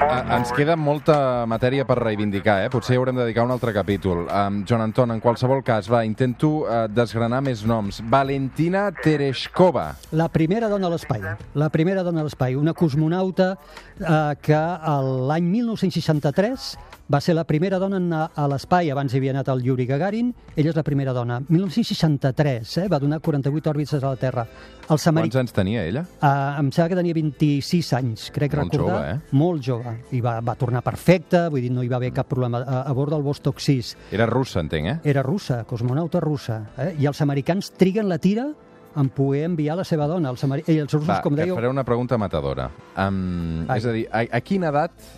Uh, 0.00 0.22
ens 0.32 0.48
queda 0.56 0.78
molta 0.80 1.44
matèria 1.44 1.84
per 1.84 1.98
reivindicar, 1.98 2.62
eh? 2.64 2.68
Potser 2.72 2.96
haurem 2.96 3.18
de 3.18 3.26
dedicar 3.26 3.44
un 3.44 3.50
altre 3.52 3.74
capítol. 3.76 4.22
Um, 4.24 4.62
Joan 4.64 4.86
Anton, 4.86 5.12
en 5.12 5.20
qualsevol 5.20 5.60
cas, 5.60 5.90
va, 5.92 6.00
intento 6.08 6.62
uh, 6.62 6.86
desgranar 6.88 7.42
més 7.44 7.66
noms. 7.68 7.98
Valentina 8.08 8.86
Tereshkova. 8.96 9.90
La 10.16 10.30
primera 10.32 10.70
dona 10.72 10.88
a 10.88 10.94
l'espai, 10.94 11.26
la 11.52 11.68
primera 11.68 12.00
dona 12.06 12.24
a 12.24 12.28
l'espai, 12.30 12.56
una 12.56 12.72
cosmonauta 12.72 13.50
eh, 13.52 14.16
que 14.40 14.56
a 14.56 14.96
l'any 15.04 15.52
1963 15.52 16.70
va 17.10 17.20
ser 17.20 17.34
la 17.34 17.44
primera 17.44 17.78
dona 17.82 17.98
en 17.98 18.06
anar 18.10 18.30
a 18.38 18.46
l'espai, 18.50 18.90
abans 18.92 19.12
hi 19.12 19.18
havia 19.18 19.32
anat 19.34 19.48
el 19.50 19.64
Yuri 19.66 19.86
Gagarin, 19.88 20.30
ella 20.54 20.70
és 20.70 20.76
la 20.78 20.84
primera 20.86 21.12
dona. 21.16 21.40
1963, 21.48 22.76
eh, 22.84 22.86
va 22.90 23.00
donar 23.02 23.18
48 23.20 23.70
òrbites 23.72 23.98
a 23.98 24.12
la 24.12 24.20
Terra. 24.20 24.44
Els 24.44 24.86
Quants 24.86 25.08
americans... 25.10 25.40
anys 25.42 25.56
tenia 25.56 25.82
ella? 25.86 26.04
Uh, 26.20 26.60
em 26.60 26.70
sembla 26.70 26.88
que 26.92 27.00
tenia 27.00 27.18
26 27.18 27.92
anys, 27.98 28.28
crec 28.34 28.54
Molt 28.54 28.74
recordar. 28.74 28.94
jove, 28.94 29.10
eh? 29.10 29.36
Molt 29.42 29.66
jove. 29.66 29.96
I 30.14 30.22
va, 30.22 30.38
va 30.44 30.54
tornar 30.58 30.84
perfecta, 30.86 31.48
vull 31.50 31.66
dir, 31.66 31.72
no 31.74 31.82
hi 31.82 31.90
va 31.90 31.98
haver 31.98 32.12
cap 32.14 32.30
problema. 32.30 32.62
A, 32.62 32.82
a 32.86 32.94
bord 32.94 33.14
del 33.14 33.26
Vostok 33.26 33.58
6 33.62 33.94
Era 34.14 34.26
russa, 34.30 34.62
entenc, 34.62 34.94
eh? 34.94 34.98
era 35.10 35.22
russa, 35.26 35.64
cosmonauta 35.66 36.22
russa, 36.22 36.62
eh? 36.78 36.92
i 37.00 37.10
els 37.10 37.22
americans 37.26 37.72
triguen 37.78 38.08
la 38.10 38.18
tira 38.22 38.50
en 38.96 39.08
poder 39.14 39.44
enviar 39.46 39.76
la 39.78 39.84
seva 39.86 40.06
dona. 40.10 40.30
Els, 40.30 40.42
ameri... 40.46 40.64
I 40.66 40.80
els 40.82 40.92
russos, 40.92 41.10
Va, 41.10 41.20
com 41.22 41.36
dèieu, 41.38 41.54
faré 41.58 41.70
una 41.70 41.84
pregunta 41.86 42.18
matadora. 42.18 42.68
Um, 42.98 43.66
és 43.70 43.86
a 43.86 43.94
dir, 43.94 44.06
a, 44.10 44.24
a 44.26 44.40
quina 44.42 44.70
edat, 44.70 45.10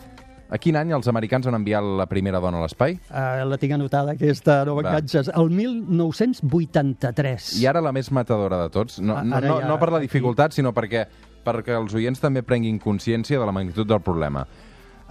a 0.53 0.59
quin 0.61 0.77
any 0.77 0.91
els 0.93 1.09
americans 1.09 1.47
van 1.49 1.57
enviar 1.57 1.81
la 1.83 2.05
primera 2.11 2.38
dona 2.45 2.59
a 2.61 2.67
l'espai? 2.67 2.99
Uh, 3.09 3.47
la 3.49 3.57
tinc 3.59 3.73
anotada, 3.79 4.12
aquesta, 4.12 4.59
no 4.69 4.75
Va. 4.77 4.83
m'enganxes. 4.85 5.31
El 5.35 5.49
1983. 5.51 7.53
I 7.62 7.67
ara 7.71 7.81
la 7.85 7.93
més 7.97 8.11
matadora 8.12 8.59
de 8.65 8.71
tots, 8.75 8.99
no, 9.01 9.17
A- 9.17 9.25
no, 9.25 9.41
no, 9.41 9.61
ja 9.61 9.69
no 9.69 9.79
per 9.81 9.91
la 9.91 9.99
aquí- 9.99 10.09
dificultat, 10.09 10.53
sinó 10.53 10.73
perquè, 10.73 11.07
perquè 11.45 11.77
els 11.79 11.95
oients 11.95 12.21
també 12.21 12.43
prenguin 12.43 12.79
consciència 12.79 13.38
de 13.41 13.47
la 13.47 13.53
magnitud 13.53 13.87
del 13.88 14.01
problema. 14.01 14.47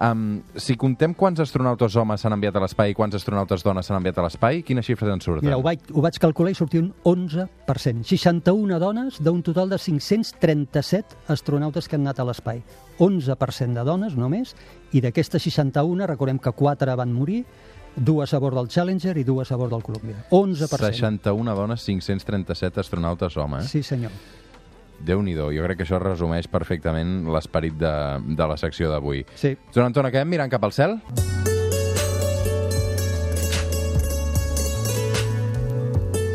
Um, 0.01 0.41
si 0.57 0.73
contem 0.81 1.13
quants 1.13 1.43
astronautes 1.43 1.93
homes 1.99 2.23
s'han 2.23 2.33
enviat 2.33 2.55
a 2.57 2.61
l'espai 2.63 2.89
i 2.89 2.95
quants 2.97 3.13
astronautes 3.19 3.61
dones 3.61 3.85
s'han 3.85 3.99
enviat 3.99 4.17
a 4.17 4.23
l'espai, 4.25 4.63
quines 4.65 4.87
xifres 4.87 5.11
en 5.13 5.21
surten? 5.21 5.45
Mira, 5.45 5.59
ho 5.59 5.61
vaig, 5.61 5.83
ho 5.93 6.01
vaig 6.01 6.17
calcular 6.23 6.55
i 6.55 6.57
sortia 6.57 6.81
un 6.81 6.89
11%. 7.05 8.01
61 8.09 8.79
dones 8.81 9.19
d'un 9.21 9.43
total 9.45 9.69
de 9.69 9.77
537 9.77 11.29
astronautes 11.29 11.85
que 11.85 11.99
han 11.99 12.07
anat 12.07 12.23
a 12.23 12.25
l'espai. 12.25 12.63
11% 12.97 13.77
de 13.77 13.85
dones 13.85 14.17
només, 14.17 14.55
i 14.89 15.05
d'aquestes 15.05 15.45
61, 15.45 16.09
recordem 16.09 16.41
que 16.41 16.49
4 16.49 16.97
van 16.97 17.13
morir, 17.13 17.43
dues 17.95 18.33
a 18.33 18.39
bord 18.41 18.57
del 18.57 18.73
Challenger 18.73 19.17
i 19.21 19.23
dues 19.27 19.51
a 19.51 19.59
bord 19.59 19.69
del 19.69 19.85
Columbia. 19.85 20.25
11%. 20.31 20.81
61 20.81 21.55
dones, 21.61 21.85
537 21.85 22.79
astronautes 22.81 23.37
homes. 23.37 23.65
Eh? 23.65 23.69
Sí, 23.69 23.83
senyor. 23.83 24.17
Déu-n'hi-do, 25.05 25.49
jo 25.55 25.65
crec 25.65 25.81
que 25.81 25.87
això 25.87 25.99
resumeix 26.01 26.49
perfectament 26.51 27.25
l'esperit 27.33 27.77
de, 27.79 27.95
de 28.37 28.49
la 28.53 28.57
secció 28.61 28.91
d'avui. 28.91 29.25
Sí. 29.35 29.55
Joan 29.73 29.91
Anton, 29.91 30.11
acabem 30.11 30.37
mirant 30.37 30.53
cap 30.53 30.67
al 30.67 30.75
cel? 30.77 30.99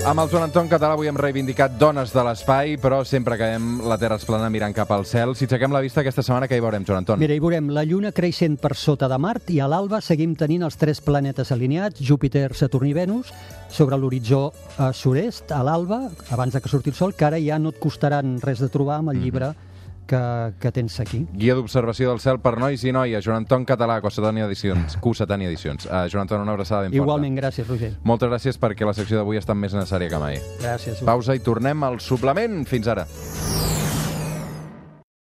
Amb 0.07 0.23
el 0.23 0.29
Joan 0.31 0.45
Anton 0.47 0.69
Català 0.71 0.95
avui 0.95 1.09
hem 1.11 1.17
reivindicat 1.19 1.73
dones 1.81 2.13
de 2.15 2.23
l'espai, 2.23 2.77
però 2.79 3.01
sempre 3.03 3.35
acabem 3.35 3.81
la 3.91 3.97
Terra 3.99 4.21
es 4.21 4.27
plana 4.29 4.47
mirant 4.55 4.71
cap 4.71 4.93
al 4.95 5.03
cel. 5.03 5.35
Si 5.35 5.49
aixequem 5.49 5.75
la 5.75 5.81
vista 5.83 5.99
aquesta 6.05 6.23
setmana, 6.23 6.47
què 6.47 6.61
hi 6.61 6.63
veurem, 6.63 6.87
Joan 6.87 7.03
Anton? 7.03 7.19
Mira, 7.19 7.35
hi 7.35 7.43
veurem 7.43 7.73
la 7.75 7.83
Lluna 7.83 8.15
creixent 8.15 8.55
per 8.63 8.77
sota 8.79 9.09
de 9.11 9.19
Mart 9.19 9.51
i 9.51 9.59
a 9.59 9.67
l'alba 9.67 9.99
seguim 9.99 10.37
tenint 10.39 10.63
els 10.63 10.79
tres 10.79 11.03
planetes 11.03 11.51
alineats, 11.51 11.99
Júpiter, 11.99 12.53
Saturn 12.55 12.87
i 12.87 12.95
Venus, 12.95 13.35
sobre 13.67 13.99
l'horitzó 13.99 14.45
eh, 14.55 14.93
sud-est, 14.95 15.51
a 15.51 15.65
l'alba, 15.67 16.05
abans 16.31 16.55
de 16.55 16.63
que 16.63 16.71
surti 16.71 16.95
el 16.95 17.01
sol, 17.03 17.19
que 17.19 17.27
ara 17.27 17.43
ja 17.43 17.59
no 17.59 17.75
et 17.75 17.83
costaran 17.83 18.39
res 18.47 18.63
de 18.63 18.71
trobar 18.71 19.01
amb 19.03 19.11
el 19.11 19.25
llibre 19.27 19.57
que, 20.07 20.21
que 20.63 20.73
tens 20.73 20.99
aquí. 21.03 21.25
Guia 21.35 21.57
d'observació 21.59 22.13
del 22.13 22.23
cel 22.23 22.41
per 22.43 22.57
nois 22.63 22.85
i 22.87 22.95
noies, 22.95 23.25
Joan 23.25 23.45
Anton 23.45 23.67
Català, 23.69 23.99
Cossetani 24.05 24.45
Edicions. 24.47 24.99
Cossetani 25.05 25.49
Edicions. 25.51 25.89
Uh, 25.91 26.07
Joan 26.13 26.27
Anton, 26.27 26.47
una 26.47 26.57
abraçada 26.57 26.87
ben 26.87 26.95
forta. 26.95 27.03
Igualment, 27.03 27.39
gràcies, 27.43 27.69
Roger. 27.69 27.93
Moltes 28.07 28.33
gràcies 28.33 28.61
perquè 28.63 28.89
la 28.89 28.97
secció 28.97 29.21
d'avui 29.21 29.41
ha 29.41 29.45
estat 29.45 29.59
més 29.59 29.77
necessària 29.77 30.13
que 30.13 30.23
mai. 30.23 30.41
Gràcies. 30.63 31.05
Pausa 31.07 31.37
i 31.37 31.45
tornem 31.45 31.87
al 31.87 32.01
suplement. 32.05 32.63
Fins 32.67 32.89
ara. 32.93 33.07